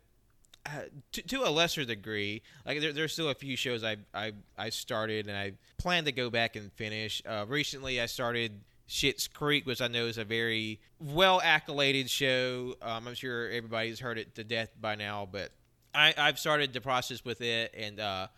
[0.67, 0.81] Uh,
[1.13, 4.71] to, to a lesser degree, like there, there's still a few shows I I I
[4.71, 7.23] started and I plan to go back and finish.
[7.25, 12.75] Uh, recently, I started Schitt's Creek, which I know is a very well accoladed show.
[12.81, 15.51] Um, I'm sure everybody's heard it to death by now, but
[15.95, 18.29] I, I've started the process with it, and uh,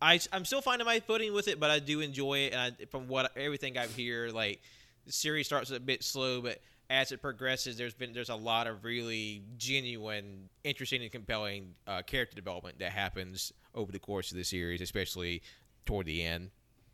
[0.00, 2.52] I, I'm still finding my footing with it, but I do enjoy it.
[2.52, 4.60] And I, from what everything I've heard, like
[5.06, 8.66] the series starts a bit slow, but as it progresses, there's been there's a lot
[8.66, 14.36] of really genuine, interesting, and compelling uh, character development that happens over the course of
[14.36, 15.42] the series, especially
[15.84, 16.50] toward the end.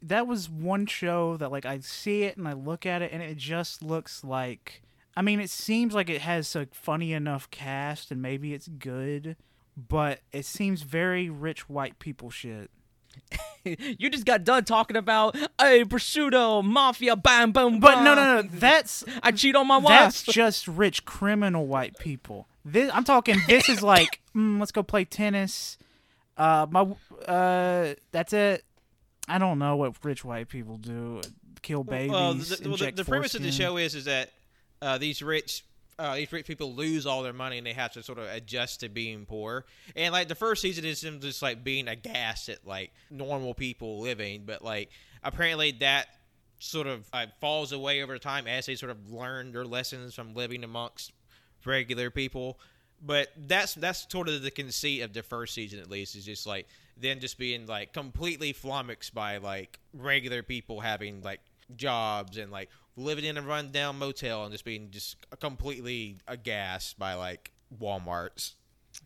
[0.08, 3.22] That was one show that like I see it and I look at it and
[3.22, 4.82] it just looks like
[5.16, 9.36] I mean it seems like it has a funny enough cast and maybe it's good,
[9.76, 12.70] but it seems very rich white people shit.
[13.64, 18.48] you just got done talking about hey prosciutto mafia bam boom But no no no,
[18.52, 22.46] that's I cheat on my wife that's just rich criminal white people.
[22.64, 25.78] This I'm talking this is like mm, let's go play tennis.
[26.36, 26.86] Uh my
[27.26, 28.64] uh that's it.
[29.28, 31.20] I don't know what rich white people do.
[31.62, 32.10] Kill babies.
[32.10, 34.30] Well, the, well, the, the premise of the show is is that
[34.80, 35.64] uh, these rich
[35.98, 38.80] uh, these rich people lose all their money and they have to sort of adjust
[38.80, 39.64] to being poor.
[39.94, 44.00] And like the first season is them just like being aghast at like normal people
[44.00, 44.90] living, but like
[45.22, 46.06] apparently that
[46.58, 50.34] sort of uh, falls away over time as they sort of learn their lessons from
[50.34, 51.12] living amongst
[51.64, 52.58] regular people.
[53.04, 56.46] But that's that's sort of the conceit of the first season at least is just
[56.46, 56.66] like
[56.96, 61.40] them just being like completely flummoxed by like regular people having like
[61.76, 67.14] jobs and like living in a rundown motel and just being just completely aghast by
[67.14, 68.56] like Walmart's.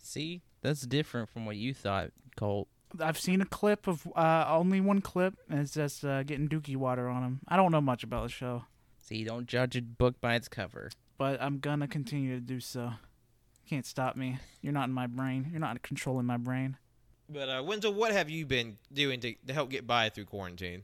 [0.03, 2.69] See, that's different from what you thought, Colt.
[3.01, 6.77] I've seen a clip of uh, only one clip, and it's just uh, getting dookie
[6.77, 7.41] water on him.
[7.49, 8.65] I don't know much about the show,
[9.01, 10.91] See, don't judge a book by its cover.
[11.19, 12.93] but I'm gonna continue to do so.
[13.71, 14.37] Can't stop me.
[14.63, 15.47] You're not in my brain.
[15.53, 16.77] You're not controlling my brain.
[17.29, 20.83] But uh, Wenzel, what have you been doing to, to help get by through quarantine?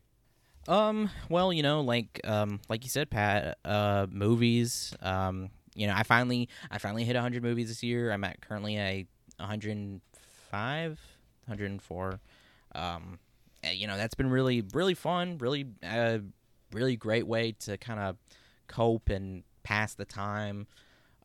[0.68, 4.94] Um, well, you know, like um, like you said, Pat, uh, movies.
[5.02, 8.12] Um, you know, I finally I finally hit 100 movies this year.
[8.12, 9.04] I'm at currently a
[9.38, 10.88] 105,
[11.46, 12.20] 104.
[12.76, 13.18] Um,
[13.64, 16.18] eh, you know, that's been really really fun, really uh,
[16.72, 18.16] really great way to kind of
[18.68, 20.68] cope and pass the time.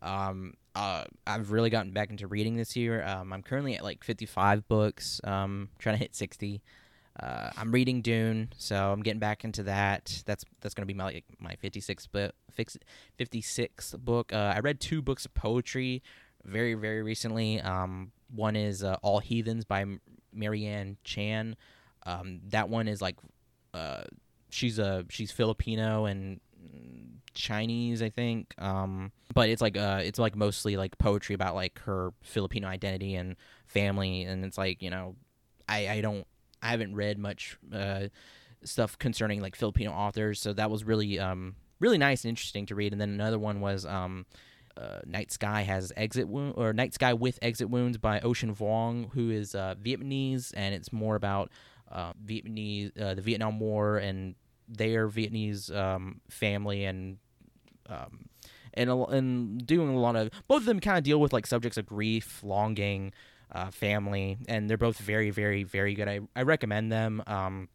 [0.02, 3.04] Um, uh, I've really gotten back into reading this year.
[3.06, 5.20] Um, I'm currently at like 55 books.
[5.24, 6.62] Um, trying to hit 60.
[7.20, 10.24] Uh, I'm reading Dune, so I'm getting back into that.
[10.26, 12.34] That's that's gonna be my like, my 56th book.
[12.58, 14.32] 56th book.
[14.34, 16.04] Uh, I read two books of poetry
[16.46, 17.60] very very recently.
[17.62, 19.86] Um, one is uh, All Heathens by
[20.34, 21.58] Marianne Chan.
[22.06, 23.18] Um, that one is like
[23.74, 24.04] uh,
[24.50, 26.40] she's a she's Filipino and
[27.34, 28.54] Chinese, I think.
[28.58, 33.16] Um, but it's like uh, it's like mostly like poetry about like her Filipino identity
[33.16, 33.36] and
[33.66, 35.16] family, and it's like you know,
[35.68, 36.26] I I don't
[36.62, 38.08] I haven't read much uh,
[38.64, 42.76] stuff concerning like Filipino authors, so that was really um really nice and interesting to
[42.76, 42.92] read.
[42.92, 44.26] And then another one was um.
[44.78, 49.12] Uh, Night Sky has exit wound or Night Sky with exit wounds by Ocean Vuong,
[49.12, 51.52] who is uh, Vietnamese, and it's more about
[51.92, 54.34] uh, Vietnamese, uh, the Vietnam War, and
[54.68, 57.18] their Vietnamese um, family, and
[57.90, 58.26] um,
[58.74, 61.78] and and doing a lot of both of them kind of deal with like subjects
[61.78, 63.14] of grief, longing,
[63.52, 66.08] uh, family, and they're both very, very, very good.
[66.08, 67.22] I, I recommend them.
[67.28, 67.68] Um,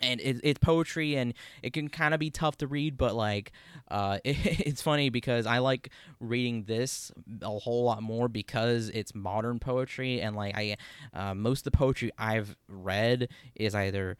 [0.00, 3.52] and it, it's poetry, and it can kind of be tough to read, but like,
[3.90, 5.90] uh, it, it's funny because I like
[6.20, 7.10] reading this
[7.42, 10.76] a whole lot more because it's modern poetry, and like I,
[11.12, 14.16] uh, most of the poetry I've read is either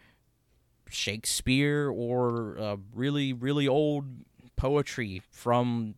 [0.91, 4.05] Shakespeare or uh, really, really old
[4.57, 5.95] poetry from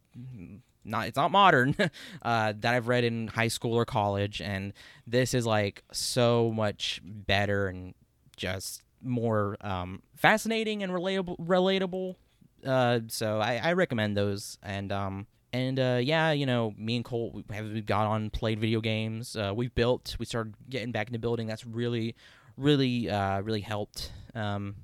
[0.85, 1.75] not it's not modern
[2.23, 4.73] uh, that I've read in high school or college, and
[5.07, 7.95] this is like so much better and
[8.37, 11.39] just more um, fascinating and relatable.
[11.39, 12.17] Relatable.
[12.65, 17.05] Uh, so I, I recommend those, and um, and uh, yeah, you know, me and
[17.05, 19.37] Colt we have we got on, played video games.
[19.37, 20.17] Uh, we've built.
[20.19, 21.47] We started getting back into building.
[21.47, 22.15] That's really,
[22.61, 24.13] really, uh, really helped.
[24.35, 24.77] Um,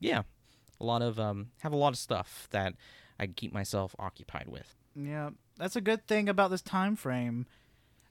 [0.00, 0.22] yeah,
[0.80, 2.74] a lot of um, have a lot of stuff that
[3.18, 4.74] I keep myself occupied with.
[4.94, 7.46] Yeah, that's a good thing about this time frame.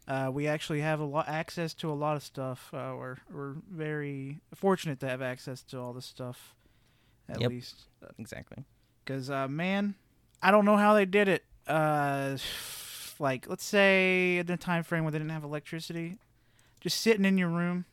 [0.07, 2.69] Uh, we actually have a lot access to a lot of stuff.
[2.73, 6.55] Uh, we're we're very fortunate to have access to all this stuff,
[7.27, 7.49] at Yep.
[7.49, 7.87] least.
[8.17, 8.63] Exactly.
[9.03, 9.95] Because uh, man,
[10.41, 11.43] I don't know how they did it.
[11.67, 12.37] Uh,
[13.19, 16.17] like let's say in the time frame where they didn't have electricity,
[16.79, 17.83] just sitting in your room,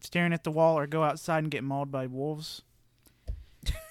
[0.00, 2.62] staring at the wall, or go outside and get mauled by wolves.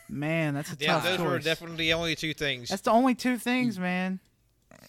[0.08, 1.26] Man, that's a Yeah, tough those choice.
[1.26, 2.70] were definitely the only two things.
[2.70, 4.20] That's the only two things, man.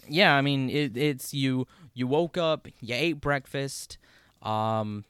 [0.08, 3.98] yeah i mean it, it's you you woke up you ate breakfast
[4.42, 5.04] um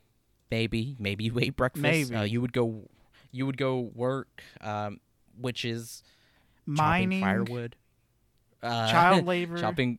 [0.51, 2.15] maybe maybe you ate breakfast Maybe.
[2.15, 2.89] uh, you would go
[3.33, 5.01] you would go work um
[5.39, 6.03] which is
[6.67, 7.77] Mining, firewood
[8.63, 9.57] uh, child labor.
[9.59, 9.99] chopping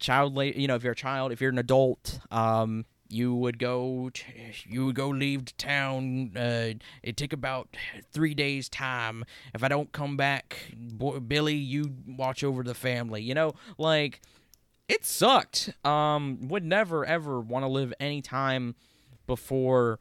[0.00, 3.58] child labor you know if you're a child if you're an adult um you would
[3.58, 4.10] go
[4.66, 7.68] you would go leave the town uh it take about
[8.12, 9.24] three days time.
[9.54, 13.54] If i don't come back boy, billy you watch over the family you know?
[13.78, 14.20] Like
[14.88, 15.70] it sucked.
[15.84, 18.74] Um would never ever want to live any time
[19.26, 19.98] before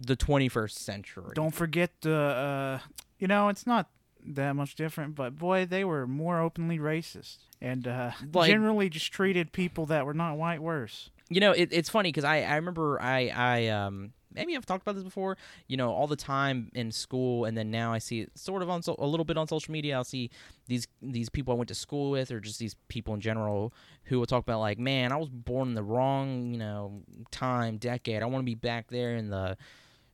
[0.00, 1.32] the 21st century.
[1.34, 2.78] Don't forget the, uh,
[3.18, 3.88] you know, it's not
[4.24, 9.12] that much different, but boy, they were more openly racist and uh, Like- generally just
[9.12, 11.10] treated people that were not white worse.
[11.28, 14.82] You know it, it's funny because I, I remember i i um maybe i've talked
[14.82, 18.20] about this before you know all the time in school and then now i see
[18.20, 20.30] it sort of on so, a little bit on social media i'll see
[20.66, 23.72] these these people i went to school with or just these people in general
[24.04, 27.78] who will talk about like man i was born in the wrong you know time
[27.78, 28.22] decade.
[28.22, 29.56] I want to be back there in the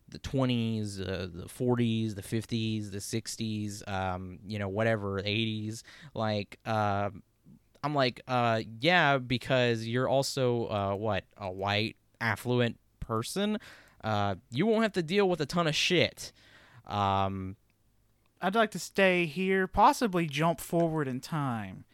[0.08, 5.82] the 20s uh, the 40s the 50s the 60s um you know whatever 80s
[6.14, 7.22] like um
[7.84, 13.58] I'm like, uh, yeah, because you're also uh, what a white affluent person.
[14.02, 16.32] Uh, you won't have to deal with a ton of shit.
[16.86, 17.56] Um,
[18.40, 21.84] I'd like to stay here, possibly jump forward in time.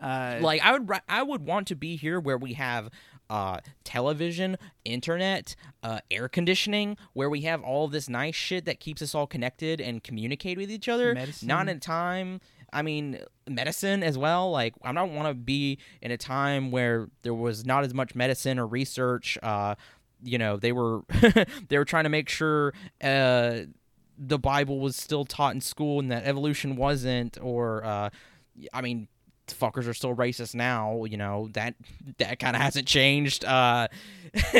[0.00, 2.88] Uh, like I would I would want to be here where we have
[3.28, 9.02] uh, television, internet, uh, air conditioning, where we have all this nice shit that keeps
[9.02, 11.14] us all connected and communicate with each other.
[11.14, 11.48] Medicine.
[11.48, 12.40] Not in a time.
[12.72, 14.50] I mean, medicine as well.
[14.50, 18.14] Like I don't want to be in a time where there was not as much
[18.14, 19.38] medicine or research.
[19.42, 19.74] Uh,
[20.22, 21.02] you know, they were
[21.68, 22.72] they were trying to make sure.
[23.02, 23.60] Uh,
[24.22, 28.10] the Bible was still taught in school and that evolution wasn't, or uh,
[28.70, 29.08] I mean,
[29.52, 31.04] fuckers are still racist now.
[31.04, 31.74] You know that
[32.18, 33.44] that kind of hasn't changed.
[33.44, 33.88] Uh,
[34.54, 34.58] uh,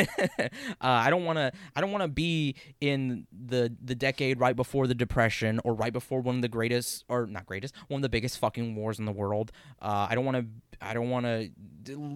[0.81, 1.51] I don't want to.
[1.75, 5.93] I don't want to be in the the decade right before the depression or right
[5.93, 9.05] before one of the greatest or not greatest one of the biggest fucking wars in
[9.05, 9.51] the world.
[9.81, 10.45] Uh, I don't want to.
[10.83, 11.51] I don't want to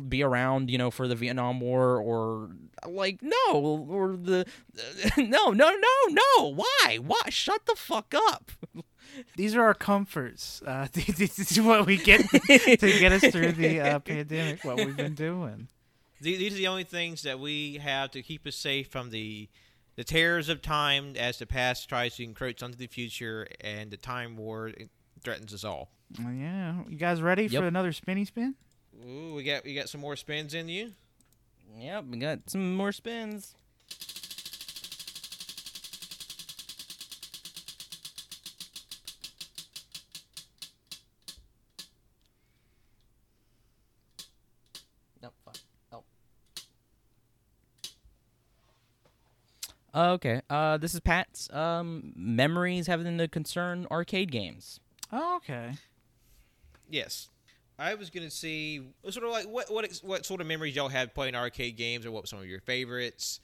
[0.07, 2.49] be around, you know, for the Vietnam War or
[2.88, 4.45] like no or the
[5.17, 6.47] no no no no.
[6.49, 6.97] Why?
[7.01, 7.21] Why?
[7.30, 8.51] Shut the fuck up.
[9.36, 10.61] these are our comforts.
[10.66, 14.63] Uh, this is what we get to get us through the uh, pandemic.
[14.63, 15.68] What we've been doing.
[16.22, 19.49] These, these are the only things that we have to keep us safe from the
[19.95, 23.97] the terrors of time as the past tries to encroach onto the future and the
[23.97, 24.72] time war
[25.24, 25.89] threatens us all.
[26.20, 27.61] Well, yeah, you guys ready Yep.
[27.61, 28.55] for another spinny spin?
[29.07, 30.91] Ooh, we got we got some more spins in you.
[31.78, 33.55] Yep, we got some more spins.
[49.95, 50.41] Okay.
[50.49, 51.51] Uh, this is Pat's.
[51.53, 54.79] Um, memories having to concern arcade games.
[55.11, 55.73] Oh, okay.
[56.89, 57.29] Yes.
[57.77, 61.13] I was gonna see sort of like what what what sort of memories y'all had
[61.13, 63.41] playing arcade games, or what were some of your favorites.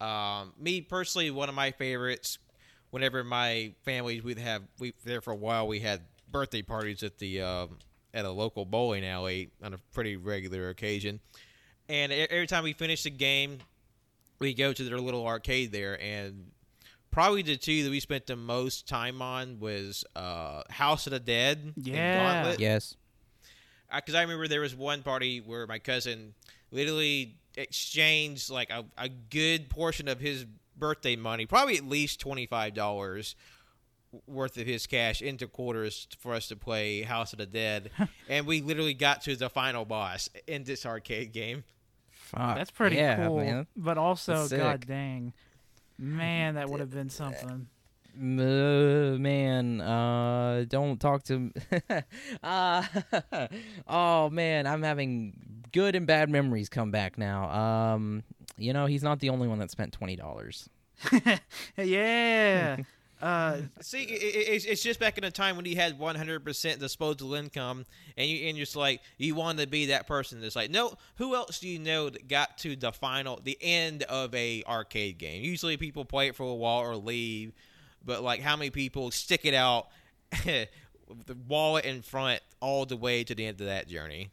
[0.00, 2.38] Um, me personally, one of my favorites.
[2.90, 7.18] Whenever my family we'd have we there for a while, we had birthday parties at
[7.18, 7.78] the um,
[8.14, 11.20] at a local bowling alley on a pretty regular occasion.
[11.88, 13.58] And every time we finished the game,
[14.38, 16.50] we go to their little arcade there, and
[17.10, 21.20] probably the two that we spent the most time on was uh, House of the
[21.20, 21.58] Dead.
[21.76, 22.42] and Yeah.
[22.42, 22.96] Gauntlet Yes.
[23.94, 26.34] because I remember there was one party where my cousin
[26.70, 30.44] literally exchanged like a, a good portion of his
[30.76, 33.34] birthday money, probably at least twenty five dollars
[34.26, 37.90] worth of his cash into quarters for us to play House of the Dead,
[38.28, 41.64] and we literally got to the final boss in this arcade game.
[42.28, 42.56] Fuck.
[42.56, 43.38] That's pretty yeah, cool.
[43.38, 43.66] man.
[43.74, 45.32] But also, god dang,
[45.98, 47.68] man, that would have been something.
[48.14, 51.50] Uh, man, uh, don't talk to.
[52.42, 52.82] uh,
[53.88, 55.32] oh man, I'm having
[55.72, 57.48] good and bad memories come back now.
[57.50, 58.24] Um,
[58.58, 60.68] you know, he's not the only one that spent twenty dollars.
[61.78, 62.76] yeah.
[63.20, 66.78] Uh, See, i- i- it's, it's just back in a time when you had 100%
[66.78, 67.84] disposable income,
[68.16, 70.94] and you and you're just like you wanted to be that person that's like, no,
[71.16, 75.18] who else do you know that got to the final, the end of a arcade
[75.18, 75.42] game?
[75.42, 77.52] Usually, people play it for a while or leave,
[78.04, 79.88] but like, how many people stick it out,
[80.44, 80.68] with
[81.26, 84.30] the wallet in front, all the way to the end of that journey,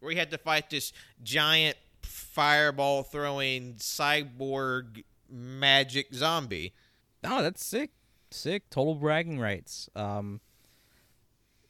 [0.00, 6.72] where you had to fight this giant fireball throwing cyborg magic zombie.
[7.24, 7.90] Oh, that's sick,
[8.30, 8.68] sick.
[8.70, 9.88] Total bragging rights.
[9.96, 10.40] Um,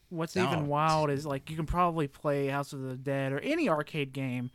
[0.08, 0.46] what's No.
[0.46, 4.12] even wild is like you can probably play House of the Dead or any arcade
[4.12, 4.50] game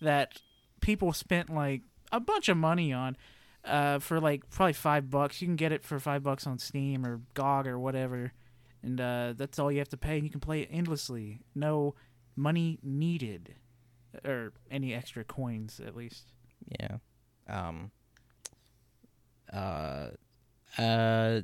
[0.00, 0.40] that
[0.80, 1.82] people spent like
[2.12, 3.16] a bunch of money on
[3.64, 5.40] uh, for like probably five bucks.
[5.42, 8.32] You can get it for five bucks on Steam or GOG or whatever,
[8.82, 11.40] and uh, that's all you have to pay, and you can play it endlessly.
[11.54, 11.94] No
[12.36, 13.54] money needed,
[14.24, 16.32] or any extra coins at least.
[16.80, 16.96] yeah.
[17.48, 17.90] Um.
[19.52, 20.10] Uh.
[20.78, 21.40] Uh.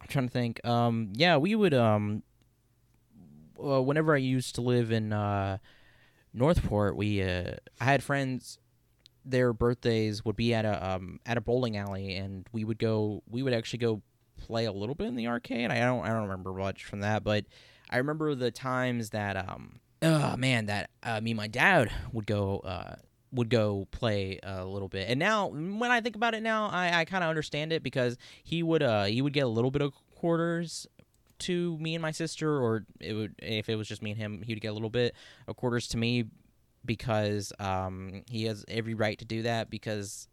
[0.00, 0.64] I'm trying to think.
[0.66, 1.12] Um.
[1.14, 1.74] Yeah, we would.
[1.74, 2.22] Um.
[3.62, 5.58] Uh, whenever I used to live in uh,
[6.32, 8.58] Northport, we uh, I had friends.
[9.24, 13.22] Their birthdays would be at a um at a bowling alley, and we would go.
[13.30, 14.02] We would actually go
[14.36, 15.70] play a little bit in the arcade.
[15.70, 17.44] I don't I don't remember much from that, but
[17.90, 22.26] I remember the times that um oh man that uh, me and my dad would
[22.26, 22.96] go uh
[23.34, 25.08] would go play a little bit.
[25.08, 28.16] And now when I think about it now, I, I kind of understand it because
[28.42, 30.86] he would uh he would get a little bit of quarters
[31.40, 34.42] to me and my sister or it would if it was just me and him,
[34.42, 35.14] he would get a little bit
[35.48, 36.24] of quarters to me
[36.84, 40.28] because um he has every right to do that because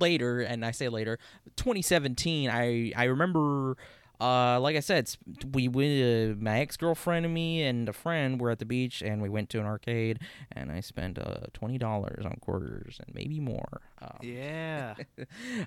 [0.00, 1.18] later and I say later
[1.56, 3.76] 2017 I I remember
[4.20, 5.10] uh, like I said,
[5.52, 6.02] we went.
[6.02, 9.28] Uh, my ex girlfriend and me and a friend were at the beach, and we
[9.28, 10.20] went to an arcade,
[10.52, 13.80] and I spent uh twenty dollars on quarters and maybe more.
[14.00, 14.94] Um, Yeah.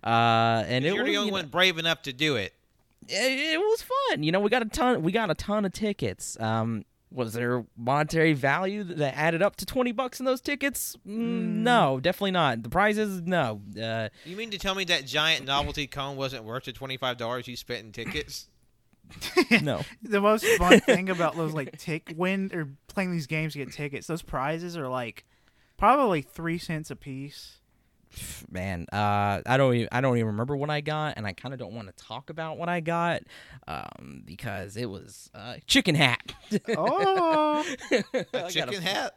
[0.04, 2.54] Uh, and it You're was, the only you know, one brave enough to do it.
[3.08, 3.14] it,
[3.54, 4.24] it was fun.
[4.24, 5.04] You know, we got a ton.
[5.04, 6.40] We got a ton of tickets.
[6.40, 10.96] Um, was there monetary value that added up to twenty bucks in those tickets?
[11.08, 12.62] Mm, No, definitely not.
[12.64, 13.62] The prizes, no.
[13.82, 17.18] Uh, You mean to tell me that giant novelty cone wasn't worth the twenty five
[17.18, 18.48] dollars you spent in tickets?
[19.64, 19.82] no.
[20.04, 23.72] the most fun thing about those like tick win or playing these games to get
[23.72, 25.26] tickets, those prizes are like
[25.78, 27.59] probably three cents a piece.
[28.50, 31.54] Man uh i don't even i don't even remember what i got and i kind
[31.54, 33.22] of don't want to talk about what i got
[33.68, 36.34] um because it was uh chicken hat.
[36.76, 39.14] Oh, I A got chicken hat?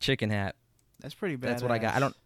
[0.00, 0.56] chicken hat.
[1.00, 1.50] That's pretty bad.
[1.50, 1.94] that's what i got.
[1.94, 2.16] I don't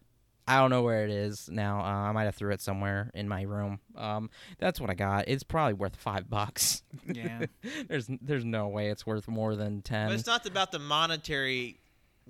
[0.47, 1.81] i don't know where it is now.
[1.81, 3.79] Uh, i might have threw it somewhere in my room.
[3.97, 4.29] Um
[4.59, 5.27] that's what i got.
[5.27, 6.83] It's probably worth five bucks.
[7.05, 7.47] Yeah.
[7.89, 11.81] there's there's no way it's worth more than 10 But it's not about the monetary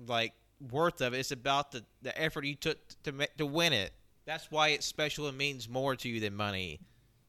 [0.06, 0.32] like
[0.70, 1.18] worth of it.
[1.18, 3.92] It's about the, the effort you took to ma- to win it.
[4.26, 6.80] That's why it's special and means more to you than money.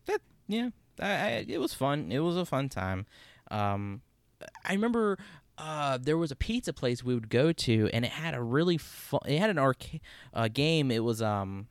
[0.05, 0.69] that yeah
[0.99, 3.05] I, I, it was fun it was a fun time
[3.51, 4.01] um
[4.65, 5.17] i remember
[5.57, 8.77] uh, there was a pizza place we would go to, and it had a really
[8.77, 9.19] fun.
[9.27, 9.99] It had an arcade
[10.33, 10.89] uh, game.
[10.89, 11.67] It was um,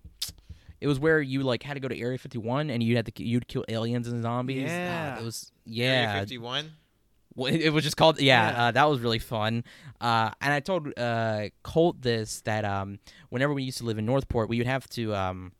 [0.78, 3.24] it was where you like had to go to Area 51, and you had to
[3.24, 4.64] you'd kill aliens and zombies.
[4.68, 5.18] Uh, Yeah.
[5.18, 5.84] it was yeah.
[6.10, 6.70] Area 51.
[7.46, 8.62] It was just called yeah, Yeah.
[8.64, 9.64] Uh, that was really fun.
[10.00, 12.98] Uh, and i told uh, colt this that um,
[13.30, 15.52] whenever we used to live in northport we would have to um,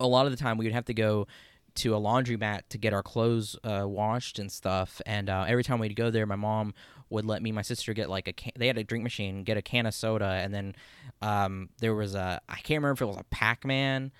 [0.00, 1.26] a lot of the time we would have to go
[1.74, 5.00] to a laundromat to get our clothes uh, washed and stuff.
[5.06, 6.74] And uh, every time we'd go there my mom
[7.10, 9.44] would let me and my sister get like a can- they had a drink machine
[9.44, 10.24] get a can of soda.
[10.42, 10.74] And then
[11.22, 14.12] um, there was a i can't remember if it was a pac-man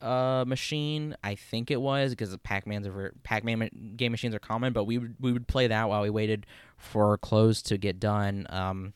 [0.00, 1.16] uh, machine.
[1.22, 5.14] I think it was because Pac-Man's over Pac-Man game machines are common, but we would
[5.20, 8.46] we would play that while we waited for clothes to get done.
[8.50, 8.92] Um,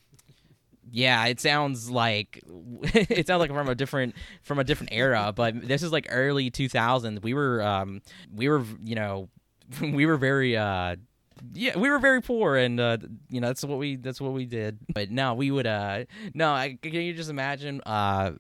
[0.90, 2.42] yeah, it sounds like
[2.82, 6.51] it sounds like from a different from a different era, but this is like early
[6.51, 7.22] 2000s.
[7.22, 8.03] We were um,
[8.34, 9.28] we were you know
[9.80, 10.96] we were very uh,
[11.55, 12.98] yeah, we were very poor, and uh,
[13.28, 14.78] you know that's what we that's what we did.
[14.92, 18.32] But no, we would uh, no, I, can you just imagine uh.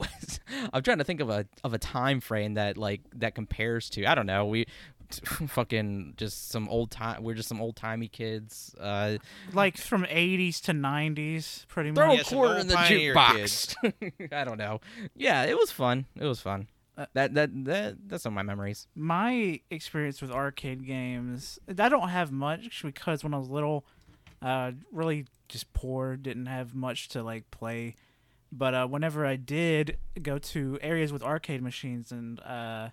[0.72, 4.06] I'm trying to think of a of a time frame that like that compares to.
[4.06, 4.46] I don't know.
[4.46, 4.66] We
[5.48, 7.22] fucking just some old time.
[7.22, 8.74] We're just some old timey kids.
[8.80, 9.18] Uh,
[9.52, 12.16] Like from 80s to 90s, pretty throw much.
[12.16, 14.32] Yeah, a quarter in the jukebox.
[14.32, 14.80] I don't know.
[15.14, 16.06] Yeah, it was fun.
[16.18, 16.68] It was fun.
[16.96, 18.86] Uh, that that that that's some of my memories.
[18.94, 23.84] my experience with arcade games i don't have much because when i was little
[24.42, 27.96] uh really just poor didn't have much to like play
[28.56, 32.88] but uh whenever i did go to areas with arcade machines and uh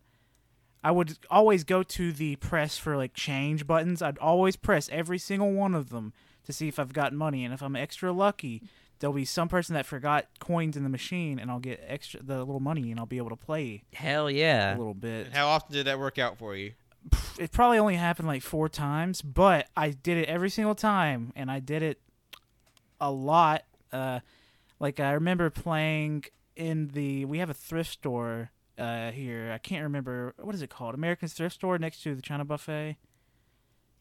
[0.84, 5.18] i would always go to the press for like change buttons i'd always press every
[5.20, 8.64] single one of them to see if i've got money and if i'm extra lucky
[9.00, 12.40] there'll be some person that forgot coins in the machine and i'll get extra the
[12.40, 15.48] little money and i'll be able to play Hell yeah, a little bit And how
[15.48, 16.74] often did that work out for you?
[17.40, 21.50] it probably only happened like four times, but I did it every single time, and
[21.50, 22.00] I did it
[23.00, 23.64] a lot.
[23.92, 24.20] Uh,
[24.82, 26.26] like I remember playing
[26.56, 29.52] in the we have a thrift store uh, here.
[29.54, 32.98] I can't remember what is it called, American thrift store next to the China buffet.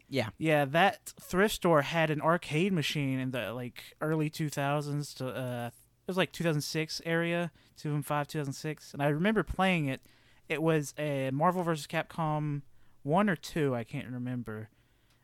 [0.09, 0.31] Yeah.
[0.39, 5.67] Yeah, that thrift store had an arcade machine in the like early 2000s to uh
[5.69, 10.01] it was like 2006 area, 2005, 2006, and I remember playing it.
[10.49, 11.87] It was a Marvel vs.
[11.87, 12.63] Capcom
[13.05, 14.71] 1 or 2, I can't remember.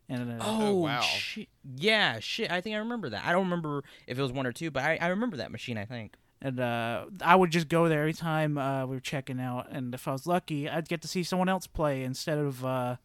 [0.08, 1.00] And uh, Oh, wow.
[1.00, 1.48] shit.
[1.76, 2.50] Yeah, shit.
[2.50, 3.24] I think I remember that.
[3.24, 5.76] I don't remember if it was one or two, but I, I remember that machine.
[5.78, 6.14] I think.
[6.40, 9.92] and uh, I would just go there every time uh, we were checking out, and
[9.94, 12.96] if I was lucky, I'd get to see someone else play instead of uh,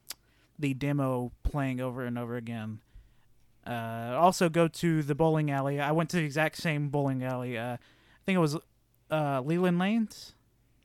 [0.60, 2.82] the demo playing over and over again.
[3.66, 5.80] Uh, also, go to the bowling alley.
[5.80, 7.58] I went to the exact same bowling alley.
[7.58, 7.78] Uh, I
[8.26, 8.58] think it was
[9.10, 10.34] uh, Leland Lanes.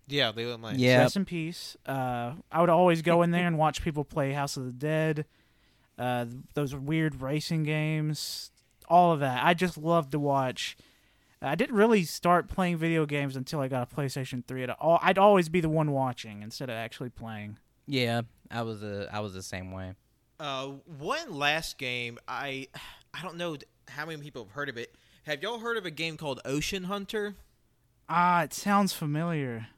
[0.09, 0.79] Yeah, Leland Lane.
[0.79, 0.99] Yeah.
[0.99, 1.77] Rest in peace.
[1.85, 5.25] Uh, I would always go in there and watch people play House of the Dead.
[5.99, 8.51] Uh, those weird racing games,
[8.89, 9.45] all of that.
[9.45, 10.77] I just loved to watch.
[11.43, 14.65] I didn't really start playing video games until I got a PlayStation 3.
[14.65, 17.59] I'd, al- I'd always be the one watching instead of actually playing.
[17.87, 19.93] Yeah, I was a I was the same way.
[20.41, 22.19] Uh, one last game.
[22.27, 22.69] I
[23.15, 23.57] I don't know
[23.89, 24.95] how many people have heard of it.
[25.25, 27.35] Have y'all heard of a game called Ocean Hunter?
[28.09, 29.69] Ah, it sounds familiar.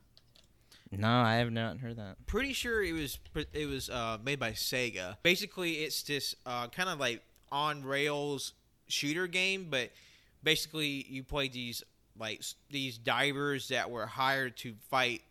[0.90, 2.16] No, I have not heard that.
[2.26, 3.18] Pretty sure it was
[3.52, 5.16] it was uh, made by Sega.
[5.22, 7.22] Basically, it's this uh, kind of like
[7.52, 8.52] on rails
[8.88, 9.90] shooter game, but
[10.42, 11.82] basically you play these
[12.18, 15.22] like these divers that were hired to fight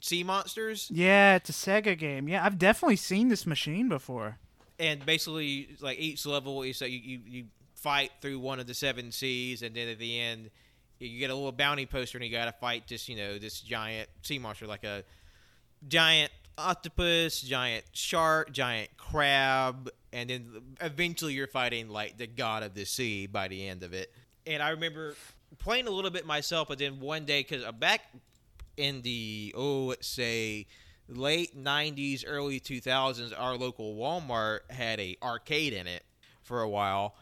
[0.00, 0.88] sea monsters.
[0.92, 2.28] Yeah, it's a Sega game.
[2.28, 4.38] Yeah, I've definitely seen this machine before.
[4.80, 7.44] and basically like each level is that you, you you
[7.74, 10.50] fight through one of the seven seas, and then at the end
[10.98, 13.60] you get a little bounty poster, and you got to fight just you know this
[13.60, 15.04] giant sea monster like a
[15.86, 22.74] giant octopus, giant shark, giant crab, and then eventually you're fighting like the god of
[22.74, 24.12] the sea by the end of it.
[24.46, 25.14] And I remember
[25.58, 28.02] playing a little bit myself, but then one day because uh, back
[28.76, 30.66] in the oh let's say
[31.08, 36.04] late 90s early 2000s our local walmart had a arcade in it
[36.42, 37.16] for a while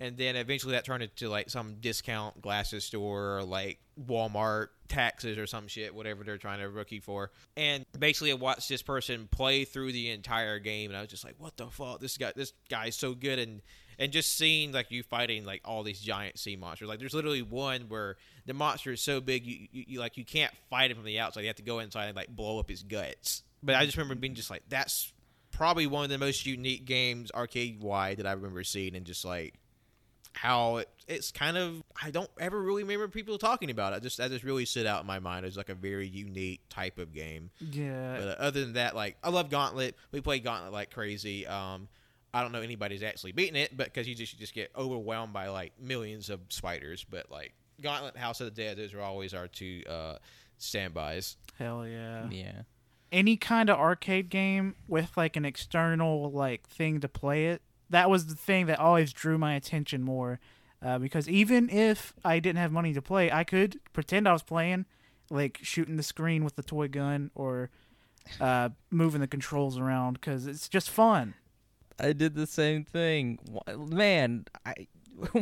[0.00, 3.78] and then eventually that turned into like some discount glasses store or like
[4.08, 7.30] walmart taxes or some shit whatever they're trying to rookie for.
[7.56, 11.24] And basically i watched this person play through the entire game and i was just
[11.24, 12.00] like what the fuck?
[12.00, 13.38] This guy this guy's so good.
[13.38, 13.60] And
[13.98, 16.88] and just seeing like you fighting like all these giant sea monsters.
[16.88, 20.24] Like there's literally one where the monster is so big you, you, you like you
[20.24, 21.42] can't fight him from the outside.
[21.42, 23.42] You have to go inside and like blow up his guts.
[23.62, 25.12] But i just remember being just like that's
[25.52, 29.24] probably one of the most unique games arcade wide that i remember seeing and just
[29.24, 29.59] like
[30.32, 33.96] how it, it's kind of I don't ever really remember people talking about it.
[33.96, 36.60] I Just that just really stood out in my mind as like a very unique
[36.68, 37.50] type of game.
[37.58, 38.16] Yeah.
[38.18, 39.96] But uh, other than that, like I love Gauntlet.
[40.12, 41.46] We play Gauntlet like crazy.
[41.46, 41.88] Um,
[42.32, 45.32] I don't know anybody's actually beaten it, but because you just you just get overwhelmed
[45.32, 47.04] by like millions of spiders.
[47.08, 50.16] But like Gauntlet, House of the Dead, those are always our two uh,
[50.58, 51.36] standbys.
[51.58, 52.28] Hell yeah.
[52.30, 52.62] Yeah.
[53.12, 57.62] Any kind of arcade game with like an external like thing to play it.
[57.90, 60.40] That was the thing that always drew my attention more.
[60.82, 64.42] Uh, because even if I didn't have money to play, I could pretend I was
[64.42, 64.86] playing,
[65.28, 67.68] like shooting the screen with the toy gun or
[68.40, 71.34] uh, moving the controls around because it's just fun.
[71.98, 73.38] I did the same thing.
[73.76, 74.86] Man, I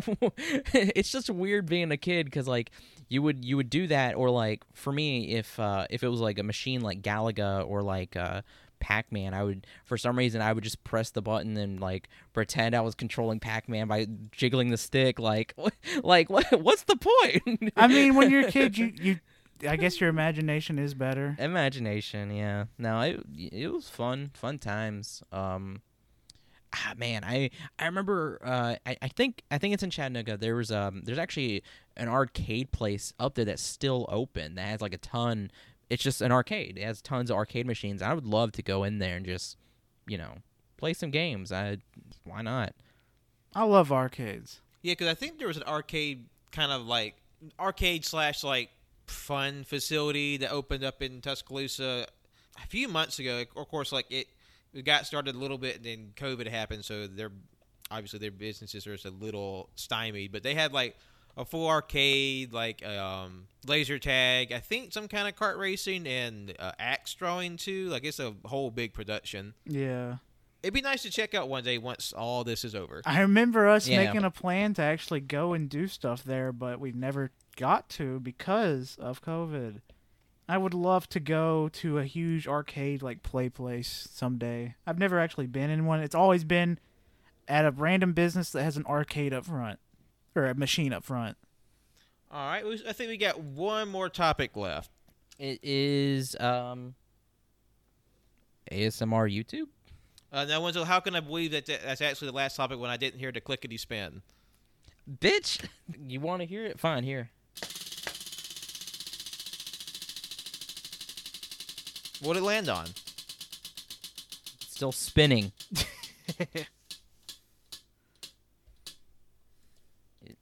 [0.72, 2.72] it's just weird being a kid because like
[3.08, 6.20] you would you would do that or like for me if uh if it was
[6.20, 8.42] like a machine like Galaga or like uh
[8.80, 12.74] Pac-Man I would for some reason I would just press the button and like pretend
[12.74, 15.54] I was controlling Pac-Man by jiggling the stick like
[16.02, 17.72] like what what's the point?
[17.76, 19.20] I mean, when you're a kid, you you,
[19.68, 21.36] I guess your imagination is better.
[21.38, 22.64] imagination yeah.
[22.78, 25.22] No it it was fun fun times.
[25.32, 25.82] Um
[26.74, 27.48] ah, man i
[27.78, 31.18] i remember uh I, I think i think it's in chattanooga there was um there's
[31.18, 31.62] actually
[31.96, 35.50] an arcade place up there that's still open that has like a ton
[35.90, 38.84] it's just an arcade it has tons of arcade machines i would love to go
[38.84, 39.56] in there and just
[40.06, 40.34] you know
[40.76, 41.76] play some games i
[42.24, 42.74] why not
[43.54, 44.60] I love arcades.
[44.82, 47.16] Yeah, because I think there was an arcade kind of like
[47.58, 48.70] arcade slash like
[49.06, 52.06] fun facility that opened up in Tuscaloosa
[52.62, 53.44] a few months ago.
[53.56, 54.28] Of course, like it,
[54.72, 57.32] it got started a little bit, and then COVID happened, so they're
[57.90, 60.30] obviously their businesses are just a little stymied.
[60.30, 60.96] But they had like
[61.38, 66.52] a full arcade, like um, laser tag, I think some kind of kart racing and
[66.58, 67.88] uh, axe throwing too.
[67.88, 69.54] Like it's a whole big production.
[69.64, 70.16] Yeah.
[70.62, 73.00] It'd be nice to check out one day once all this is over.
[73.06, 74.04] I remember us Yeah.
[74.04, 78.18] making a plan to actually go and do stuff there, but we never got to
[78.18, 79.80] because of COVID.
[80.48, 84.74] I would love to go to a huge arcade like play place someday.
[84.86, 86.00] I've never actually been in one.
[86.00, 86.80] It's always been
[87.46, 89.78] at a random business that has an arcade up front
[90.34, 91.36] or a machine up front.
[92.30, 94.90] All right, I think we got one more topic left.
[95.38, 96.94] it is um
[98.70, 99.68] asmr youtube
[100.30, 102.98] Uh, now, Wenzel, how can I believe that that's actually the last topic when I
[102.98, 104.20] didn't hear the clickety spin?
[105.20, 105.64] bitch
[106.06, 107.30] you want to hear it fine here
[112.20, 112.86] What did it land on?
[114.68, 115.52] still spinning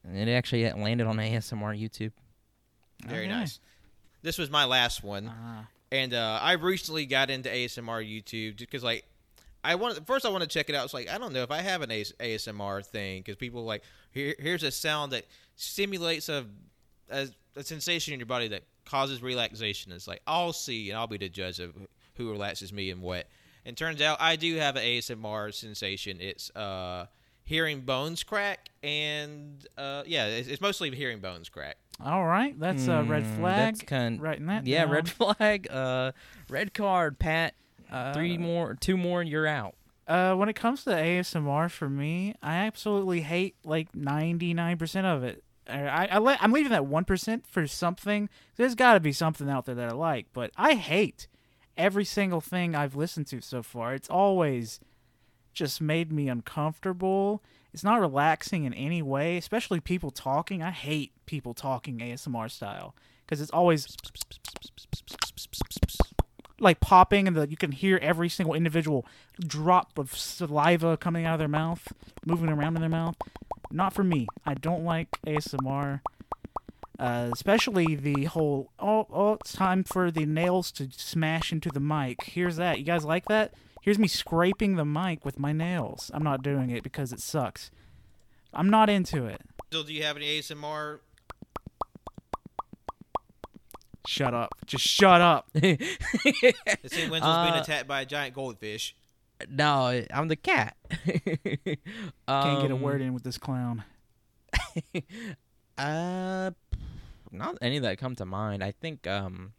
[0.06, 2.12] and it actually landed on asmr youtube
[3.04, 3.28] Very Okay.
[3.28, 3.60] nice.
[4.22, 5.66] This was my last one, Ah.
[5.92, 9.04] and uh, I recently got into ASMR YouTube because, like,
[9.62, 10.84] I wanted first I want to check it out.
[10.84, 13.82] It's like I don't know if I have an AS- ASMR thing because people like
[14.12, 15.26] here here's a sound that
[15.56, 16.46] simulates a,
[17.10, 19.92] a a sensation in your body that causes relaxation.
[19.92, 21.74] It's like I'll see and I'll be the judge of
[22.14, 23.26] who relaxes me and what.
[23.64, 26.18] And turns out I do have an ASMR sensation.
[26.20, 27.06] It's uh
[27.46, 31.76] hearing bones crack and uh yeah, it's, it's mostly hearing bones crack.
[32.04, 33.56] All right, that's a red Hmm, flag.
[33.74, 34.90] that's kind Writing that yeah down.
[34.92, 36.12] red flag uh
[36.50, 37.54] red card pat
[37.90, 39.74] Uh, three more two more and you're out
[40.06, 45.06] Uh, when it comes to ASMR, for me, I absolutely hate like ninety nine percent
[45.06, 45.42] of it.
[45.68, 48.28] I, I let, I'm leaving that one percent for something.
[48.56, 51.26] There's got to be something out there that I like, but I hate
[51.76, 53.94] every single thing I've listened to so far.
[53.94, 54.78] It's always
[55.56, 57.42] just made me uncomfortable.
[57.72, 60.62] It's not relaxing in any way, especially people talking.
[60.62, 63.96] I hate people talking ASMR style because it's always
[66.60, 69.04] like popping, and the, you can hear every single individual
[69.40, 71.92] drop of saliva coming out of their mouth,
[72.24, 73.16] moving around in their mouth.
[73.70, 74.26] Not for me.
[74.44, 76.00] I don't like ASMR.
[76.98, 81.80] Uh, especially the whole oh oh it's time for the nails to smash into the
[81.80, 82.22] mic.
[82.24, 82.78] Here's that.
[82.78, 83.52] You guys like that?
[83.86, 86.10] Here's me scraping the mic with my nails.
[86.12, 87.70] I'm not doing it because it sucks.
[88.52, 89.40] I'm not into it.
[89.68, 90.98] Still, do you have any ASMR?
[94.08, 94.54] Shut up.
[94.66, 95.48] Just shut up.
[95.54, 98.96] It said Wenzel's Uh, being attacked by a giant goldfish.
[99.48, 100.76] no, I'm the cat.
[101.06, 103.84] Can't get a Um, word in with this clown.
[105.78, 106.52] Uh,
[107.30, 108.64] not any that come to mind.
[108.64, 109.52] I think um,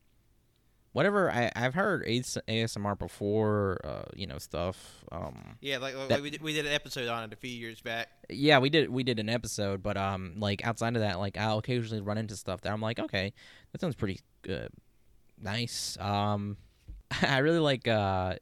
[0.98, 3.80] whatever I I've heard AS- ASMR before.
[3.84, 5.06] Uh, you know stuff.
[5.12, 7.52] Um, Yeah, like, like That- we, did, we did an episode on it a few
[7.52, 8.10] years back.
[8.30, 11.60] yeah, we did we did an episode, but um, like outside of that, like I'll
[11.60, 13.32] occasionally run into stuff that I'm like, okay,
[13.72, 14.20] that sounds pretty
[14.50, 14.70] uh,
[15.40, 15.98] nice.
[16.00, 16.58] Um,
[17.22, 18.36] I really like uh.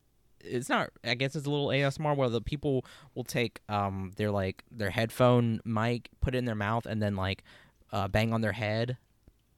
[0.48, 0.92] It's not.
[1.04, 4.92] I guess it's a little ASMR where the people will take um their like their
[4.92, 7.44] headphone mic, put it in their mouth, and then like
[7.92, 8.98] uh, bang on their head.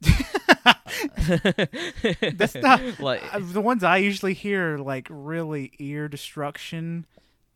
[2.37, 7.05] That's not like uh, the ones I usually hear like really ear destruction,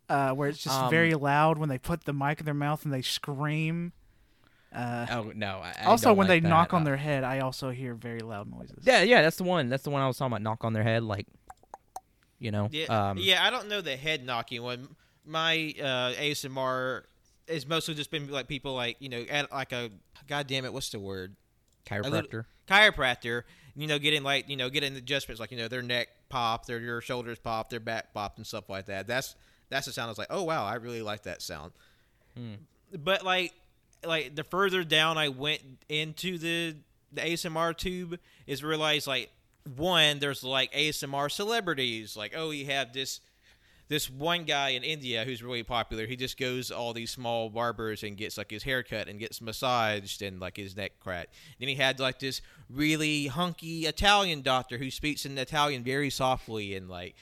[0.10, 2.84] uh, where it's just Um, very loud when they put the mic in their mouth
[2.86, 3.94] and they scream.
[4.74, 5.58] Uh, oh no.
[5.60, 6.78] I, I also, when like they knock that.
[6.78, 8.84] on Uh, their head, I also hear very loud noises.
[8.84, 9.70] yeah, yeah, that's the one.
[9.70, 10.42] That's the one I was talking about.
[10.42, 11.28] Knock on their head, like
[12.40, 12.70] you know.
[12.72, 13.46] Yeah, Um, yeah.
[13.46, 14.96] I don't know the head knocking one.
[15.26, 17.04] My uh, ASMR
[17.50, 19.90] has mostly just been like people like you know at like a
[20.28, 21.36] god damn it, what's the word?
[21.86, 22.46] Chiropractor.
[22.68, 23.44] chiropractor,
[23.76, 26.80] you know, getting like you know getting adjustments like you know their neck pop, their
[26.80, 29.08] your shoulders pop, their back popped, and stuff like that.
[29.08, 29.36] That's
[29.70, 30.08] that's the sound.
[30.08, 31.72] I was like, oh wow, I really like that sound.
[32.36, 32.56] Hmm.
[32.98, 33.54] But like
[34.06, 36.76] like the further down I went into the
[37.12, 39.30] the ASMR tube is realized like
[39.76, 43.20] one there's like ASMR celebrities like oh you have this
[43.92, 46.08] this one guy in India who's really popular.
[46.08, 49.42] He just goes all these small barbers and gets like his hair cut and gets
[49.42, 51.34] massaged and like his neck cracked.
[51.60, 56.74] Then he had like this really hunky Italian doctor who speaks in Italian very softly
[56.74, 57.16] and like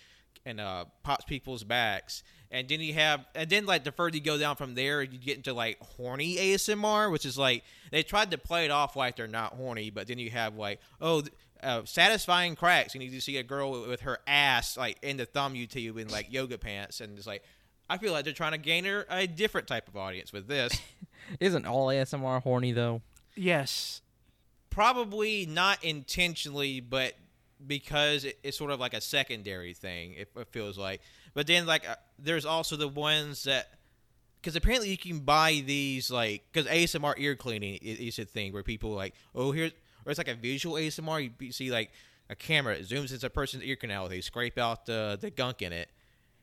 [0.45, 2.21] and uh pops people's backs.
[2.51, 5.17] And then you have and then like the further you go down from there, you
[5.17, 9.15] get into like horny ASMR, which is like they tried to play it off like
[9.15, 11.23] they're not horny, but then you have like oh.
[11.63, 15.25] Uh, satisfying cracks, and you just see a girl with her ass like in the
[15.25, 17.43] thumb YouTube in like yoga pants, and it's like,
[17.89, 20.79] I feel like they're trying to gain her a different type of audience with this.
[21.39, 23.01] Isn't all ASMR horny though?
[23.35, 24.01] Yes.
[24.69, 27.13] Probably not intentionally, but
[27.65, 30.13] because it, it's sort of like a secondary thing.
[30.13, 31.01] It, it feels like,
[31.33, 33.69] but then like uh, there's also the ones that.
[34.41, 38.53] Because apparently you can buy these like because ASMR ear cleaning is, is a thing
[38.53, 39.73] where people like oh here's
[40.09, 41.91] or it's like a visual ASMR you see like
[42.29, 45.61] a camera it zooms into a person's ear canal they scrape out the the gunk
[45.61, 45.89] in it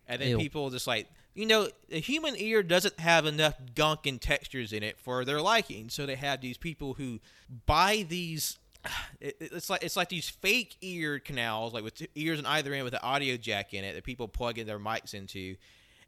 [0.06, 0.38] and then Ew.
[0.38, 4.82] people just like you know the human ear doesn't have enough gunk and textures in
[4.82, 7.20] it for their liking so they have these people who
[7.66, 8.59] buy these
[9.20, 12.72] it, it- it's like it's like these fake ear canals like with ears on either
[12.72, 15.56] end with an audio jack in it that people plug in their mics into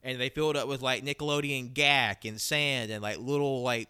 [0.02, 3.88] and they fill it up with like nickelodeon gack and sand and like little like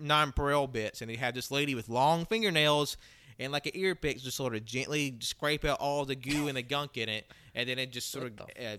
[0.00, 2.96] nonpareil bits and they have this lady with long fingernails
[3.38, 6.56] and like an ear pick just sort of gently scrape out all the goo and
[6.56, 8.76] the gunk in it and then it just sort of uh,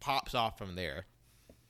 [0.00, 1.06] pops off from there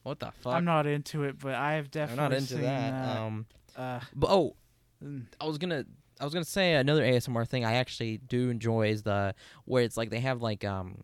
[0.03, 0.55] What the fuck?
[0.55, 3.19] I'm not into it, but I have I'm definitely not into seen that.
[3.19, 3.47] Um,
[3.77, 4.57] uh, but oh,
[5.03, 5.25] mm.
[5.41, 5.85] I was gonna
[6.21, 9.35] I was gonna say another ASMR thing I actually do enjoy is the
[9.65, 11.03] where it's like they have like um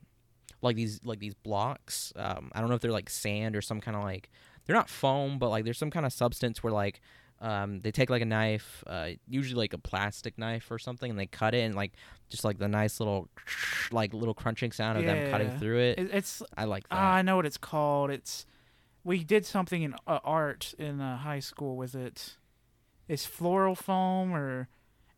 [0.63, 2.13] like these like these blocks.
[2.17, 4.31] Um, I don't know if they're like sand or some kind of like
[4.67, 7.01] they're not foam, but like there's some kind of substance where like
[7.40, 11.19] um they take like a knife, uh usually like a plastic knife or something, and
[11.19, 11.93] they cut it and like
[12.28, 13.28] just like the nice little
[13.93, 15.59] like little crunching sound of them cutting Yeah.
[15.59, 15.98] through it.
[15.98, 16.97] it, it's I like that.
[16.97, 18.10] Ah, I know what it's called.
[18.10, 18.44] It's
[19.05, 22.36] we did something in uh, art in uh, high school with it.
[23.06, 24.69] It's floral foam, or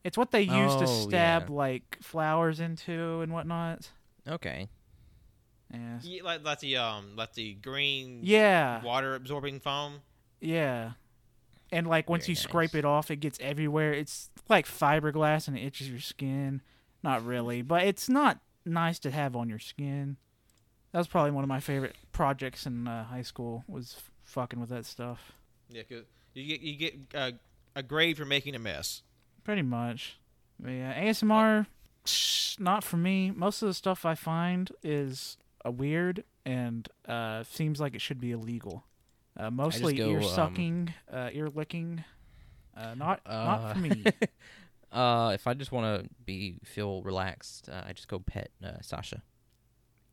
[0.04, 1.54] it's what they use to Oh, stab yeah.
[1.56, 3.90] like flowers into and whatnot.
[4.28, 4.68] okay.
[5.72, 5.98] Yeah.
[6.02, 8.82] yeah, like, like the um like the green Yeah.
[8.82, 10.00] water absorbing foam
[10.40, 10.92] Yeah.
[11.72, 13.92] And like once Very you scrape it off, it gets everywhere.
[13.92, 16.62] It's like fiberglass and it itches your skin.
[17.02, 20.16] Not really, but it's not nice to have on your skin.
[20.92, 23.64] That was probably one of my favorite projects in uh, high school.
[23.68, 25.32] Was f- fucking with that stuff.
[25.70, 26.02] yeah 'cause
[26.34, 27.30] you get you get uh,
[27.76, 29.02] a grade for making a mess
[29.44, 30.18] Pretty much.
[30.58, 31.66] But yeah, ASMR,
[32.04, 33.30] psh, not for me.
[33.30, 38.20] Most of the stuff I find is uh, weird and uh, seems like it should
[38.20, 38.84] be illegal.
[39.40, 42.04] Uh, mostly go, ear um, sucking, uh, ear licking.
[42.76, 44.04] Uh, not not Uh, for me.
[44.92, 48.80] Uh, if I just want to be feel relaxed, uh, I just go pet uh,
[48.80, 49.22] Sasha.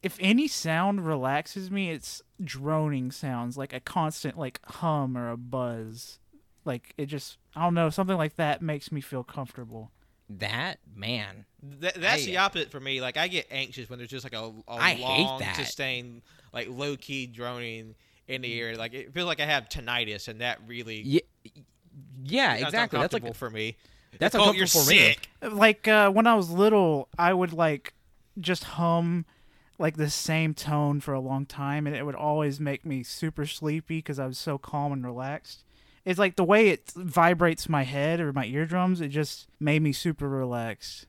[0.03, 5.37] if any sound relaxes me, it's droning sounds, like a constant like hum or a
[5.37, 6.19] buzz.
[6.63, 9.89] Like it just I don't know, something like that makes me feel comfortable.
[10.29, 11.45] That man,
[11.81, 13.01] Th- that's I- the opposite for me.
[13.01, 15.55] Like I get anxious when there's just like a, a I hate long, that.
[15.55, 16.21] sustained,
[16.53, 17.95] like low key droning
[18.27, 18.75] in the ear.
[18.75, 21.19] Like it feels like I have tinnitus, and that really yeah,
[22.23, 22.99] yeah, that's exactly.
[22.99, 23.77] That's like uncomfortable for me.
[24.19, 24.97] that's It's called you're uncomfortable for me.
[24.97, 25.29] sick.
[25.41, 27.93] Like uh, when I was little, I would like
[28.39, 29.25] just hum
[29.79, 33.45] like the same tone for a long time, and it would always make me super
[33.45, 35.63] sleepy because I was so calm and relaxed.
[36.03, 39.01] It's like the way it vibrates my head or my eardrums.
[39.01, 41.05] It just made me super relaxed.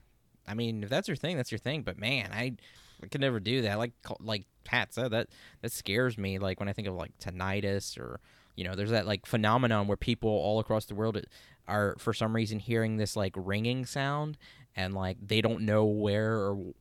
[0.47, 1.83] I mean, if that's your thing, that's your thing.
[1.83, 2.55] But man, I,
[3.03, 3.77] I could never do that.
[3.77, 5.27] Like like Pat said, that
[5.61, 6.39] that scares me.
[6.39, 8.19] Like when I think of like tinnitus or
[8.55, 11.19] you know, there's that like phenomenon where people all across the world
[11.67, 14.37] are for some reason hearing this like ringing sound
[14.75, 16.73] and like they don't know where or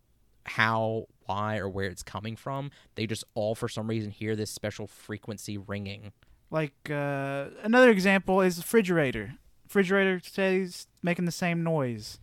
[0.44, 2.70] how, why, or where it's coming from.
[2.94, 6.12] They just all for some reason hear this special frequency ringing.
[6.50, 9.34] Like uh, another example is refrigerator.
[9.66, 12.18] Refrigerator stays making the same noise.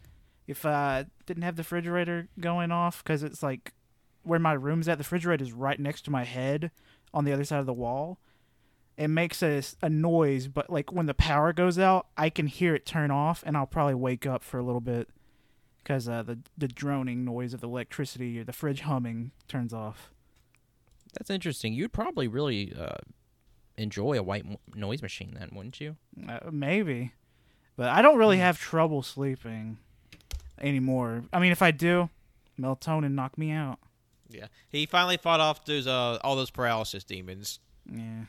[0.48, 3.74] If I didn't have the refrigerator going off, because it's like
[4.26, 6.72] where my room's at, the refrigerator is right next to my head
[7.14, 8.20] on the other side of the wall.
[8.98, 12.76] It makes a, a noise, but like when the power goes out, I can hear
[12.76, 15.10] it turn off, and I'll probably wake up for a little bit
[15.84, 20.12] because uh, the the droning noise of the electricity or the fridge humming turns off.
[21.14, 21.74] That's interesting.
[21.74, 22.98] You'd probably really uh,
[23.78, 25.98] enjoy a white noise machine then, wouldn't you?
[26.28, 27.14] Uh, maybe,
[27.76, 29.78] but I don't really have trouble sleeping
[30.60, 31.26] anymore.
[31.34, 32.10] I mean, if I do,
[32.60, 33.80] melatonin knock me out.
[34.30, 37.60] Yeah, he finally fought off those uh all those paralysis demons.
[37.92, 38.26] Yeah.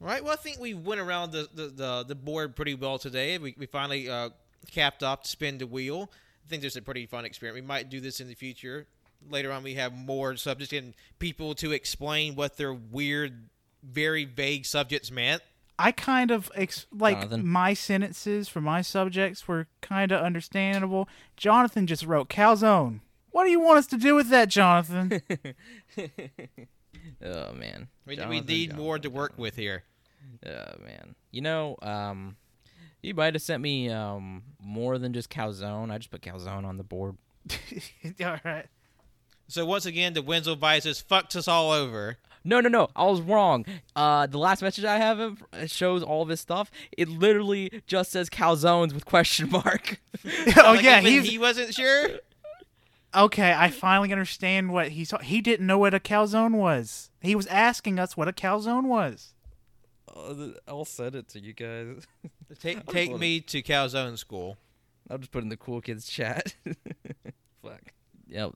[0.00, 0.22] Right.
[0.22, 3.38] Well, I think we went around the the, the, the board pretty well today.
[3.38, 4.30] We, we finally uh,
[4.70, 6.10] capped off to spin the wheel.
[6.44, 7.64] I think this is a pretty fun experiment.
[7.64, 8.86] We might do this in the future.
[9.30, 13.48] Later on, we have more subjects and people to explain what their weird,
[13.82, 15.42] very vague subjects meant.
[15.78, 17.46] I kind of ex- like Jonathan.
[17.48, 21.08] my sentences for my subjects were kind of understandable.
[21.36, 23.00] Jonathan just wrote calzone.
[23.34, 25.20] What do you want us to do with that, Jonathan?
[27.22, 29.82] Oh man, We, we Jonathan, need more to Jonathan, work with here.
[30.46, 32.36] Oh man, you know, um,
[33.02, 35.90] you might have sent me um more than just calzone.
[35.90, 37.16] I just put calzone on the board.
[38.24, 38.66] All right.
[39.48, 42.16] So once again, the Wenzel Vices fucked us all over.
[42.44, 42.88] No, no, no.
[42.96, 43.66] I was wrong.
[43.96, 46.70] Uh, the last message I have it shows all this stuff.
[46.96, 50.00] It literally just says calzones with question mark.
[50.24, 52.08] oh Like, yeah, he wasn't sure.
[53.16, 53.52] Okay.
[53.52, 55.18] I finally understand what he saw.
[55.18, 57.10] He didn't know what a calzone was.
[57.20, 59.34] He was asking us what a calzone was.
[60.14, 62.06] Oh, I'll send it to you guys.
[62.60, 64.58] Take take me to calzone school.
[65.10, 66.54] I'll just put it in the cool kids chat.
[67.62, 67.80] Fuck.
[68.28, 68.52] Yep.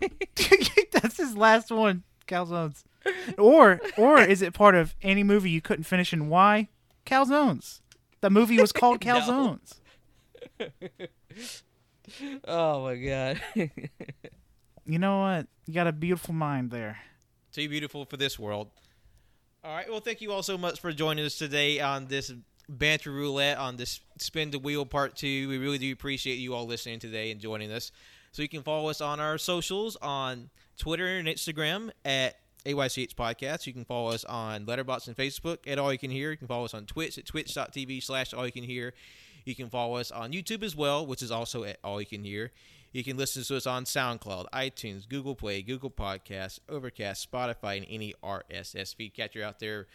[0.92, 2.84] That's his last one, calzones.
[3.36, 6.68] Or or is it part of any movie you couldn't finish and why?
[7.04, 7.80] Calzones.
[8.20, 9.14] The movie was called No.
[9.14, 9.80] Calzones.
[12.46, 13.40] Oh my god.
[14.88, 15.46] You know what?
[15.66, 16.98] You got a beautiful mind there.
[17.52, 18.68] Too beautiful for this world.
[19.64, 19.90] All right.
[19.90, 22.32] Well, thank you all so much for joining us today on this
[22.68, 25.48] banter roulette on this spin the wheel part two.
[25.48, 27.90] We really do appreciate you all listening today and joining us.
[28.32, 33.66] So you can follow us on our socials on Twitter and Instagram at AYCH Podcast.
[33.66, 36.32] You can follow us on Letterboxd and Facebook at All You Can Hear.
[36.32, 38.92] You can follow us on Twitch at twitch.tv slash All You Can Hear.
[39.46, 42.24] You can follow us on YouTube as well, which is also at All You Can
[42.24, 42.50] Hear.
[42.92, 47.86] You can listen to us on SoundCloud, iTunes, Google Play, Google Podcasts, Overcast, Spotify, and
[47.88, 49.86] any RSS feed catcher out there.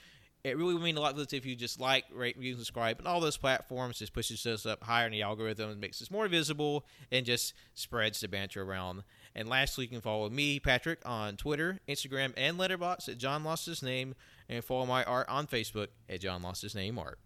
[0.45, 2.99] It really would mean a lot to us if you just like, rate, review, subscribe.
[2.99, 6.29] And all those platforms just pushes us up higher in the algorithm, makes us more
[6.29, 9.03] visible, and just spreads the banter around.
[9.35, 13.65] And lastly, you can follow me, Patrick, on Twitter, Instagram, and Letterboxd at John Lost
[13.65, 14.15] His Name,
[14.47, 17.19] and follow my art on Facebook at John Lost His Name Art.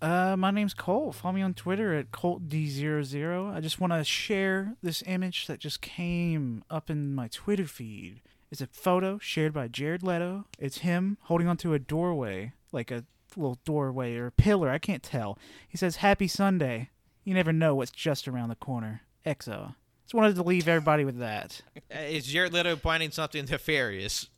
[0.00, 1.14] Uh, my name's Colt.
[1.14, 3.54] Follow me on Twitter at ColtD00.
[3.54, 8.20] I just want to share this image that just came up in my Twitter feed.
[8.50, 10.44] It's a photo shared by Jared Leto.
[10.58, 13.04] It's him holding onto a doorway, like a
[13.36, 14.70] little doorway or a pillar.
[14.70, 15.38] I can't tell.
[15.66, 16.90] He says, Happy Sunday.
[17.24, 19.02] You never know what's just around the corner.
[19.24, 19.74] EXO.
[20.04, 21.62] Just wanted to leave everybody with that.
[21.90, 24.28] Is Jared Leto planning something nefarious?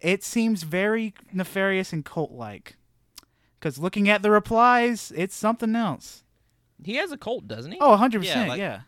[0.00, 2.76] It seems very nefarious and cult like.
[3.58, 6.22] Because looking at the replies, it's something else.
[6.84, 7.78] He has a cult, doesn't he?
[7.80, 8.24] Oh, 100%.
[8.24, 8.72] Yeah, Yeah.
[8.72, 8.82] like-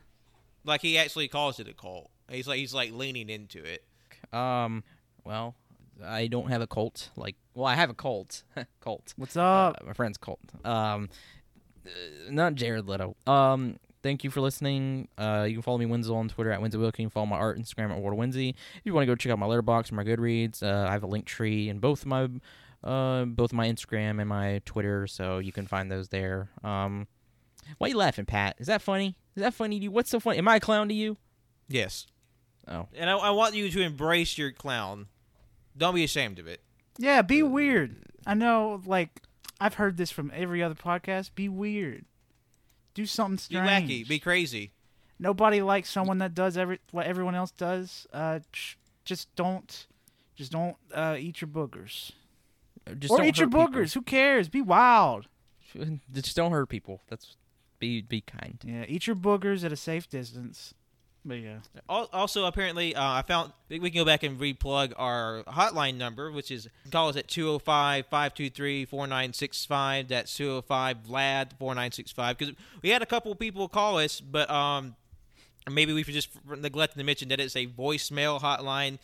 [0.64, 2.10] Like he actually calls it a cult.
[2.30, 3.82] He's like he's like leaning into it.
[4.32, 4.84] Um.
[5.24, 5.54] Well,
[6.04, 7.10] I don't have a cult.
[7.16, 8.42] Like, well, I have a cult.
[8.80, 9.12] cult.
[9.16, 9.84] What's Uh, up?
[9.86, 10.38] my friend's cult.
[10.64, 11.08] Um,
[11.84, 11.90] uh,
[12.30, 13.16] not Jared Leto.
[13.26, 15.08] Um, thank you for listening.
[15.18, 17.02] Uh, you can follow me Wenzel on Twitter at Wenzel Wilkie.
[17.02, 18.50] You can follow my art Instagram at World of Wenzy.
[18.50, 21.02] If you want to go check out my Letterboxd or my Goodreads, uh, I have
[21.02, 22.28] a link tree in both of my
[22.82, 26.50] uh, both my Instagram and my Twitter, so you can find those there.
[26.64, 27.06] Um,
[27.78, 28.56] why are you laughing, Pat?
[28.58, 29.16] Is that funny?
[29.36, 29.90] Is that funny to you?
[29.90, 30.38] What's so funny?
[30.38, 31.16] Am I a clown to you?
[31.68, 32.06] Yes.
[32.68, 35.06] Oh, And I, I want you to embrace your clown.
[35.76, 36.60] Don't be ashamed of it.
[36.98, 37.96] Yeah, be weird.
[38.26, 39.22] I know, like,
[39.60, 41.34] I've heard this from every other podcast.
[41.34, 42.04] Be weird.
[42.94, 43.64] Do something strange.
[43.64, 43.90] Be strange.
[44.06, 44.08] wacky.
[44.08, 44.72] Be crazy.
[45.18, 48.06] Nobody likes someone that does every what everyone else does.
[48.12, 48.40] Uh,
[49.04, 49.86] just don't,
[50.34, 52.12] just don't uh, eat your boogers.
[52.98, 53.80] Just or don't eat your hurt people.
[53.82, 53.94] boogers.
[53.94, 54.48] Who cares?
[54.48, 55.26] Be wild.
[56.12, 57.00] Just don't hurt people.
[57.08, 57.36] That's
[57.78, 58.58] be be kind.
[58.64, 60.74] Yeah, eat your boogers at a safe distance.
[61.24, 61.58] But yeah,
[61.88, 66.32] Also, apparently, uh, I found we we can go back and replug our hotline number,
[66.32, 70.08] which is call us at 205 523 4965.
[70.08, 72.38] That's 205 VLAD 4965.
[72.38, 74.96] Because we had a couple people call us, but um,
[75.70, 78.98] maybe we should just neglected to mention that it's a voicemail hotline.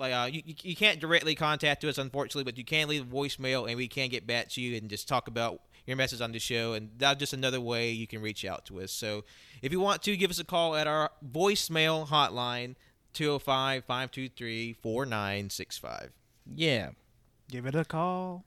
[0.00, 3.14] Like uh, you, you- you can't directly contact us, unfortunately, but you can leave a
[3.14, 6.32] voicemail, and we can get back to you and just talk about your message on
[6.32, 6.72] the show.
[6.72, 8.90] And that's just another way you can reach out to us.
[8.92, 9.24] So
[9.62, 12.74] if you want to, give us a call at our voicemail hotline,
[13.12, 16.10] 205 523 4965.
[16.54, 16.90] Yeah.
[17.50, 18.44] give it a call.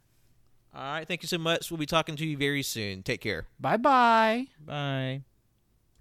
[0.76, 1.08] All right.
[1.08, 1.70] Thank you so much.
[1.70, 3.04] We'll be talking to you very soon.
[3.04, 3.46] Take care.
[3.60, 4.48] Bye bye.
[4.66, 5.22] Bye.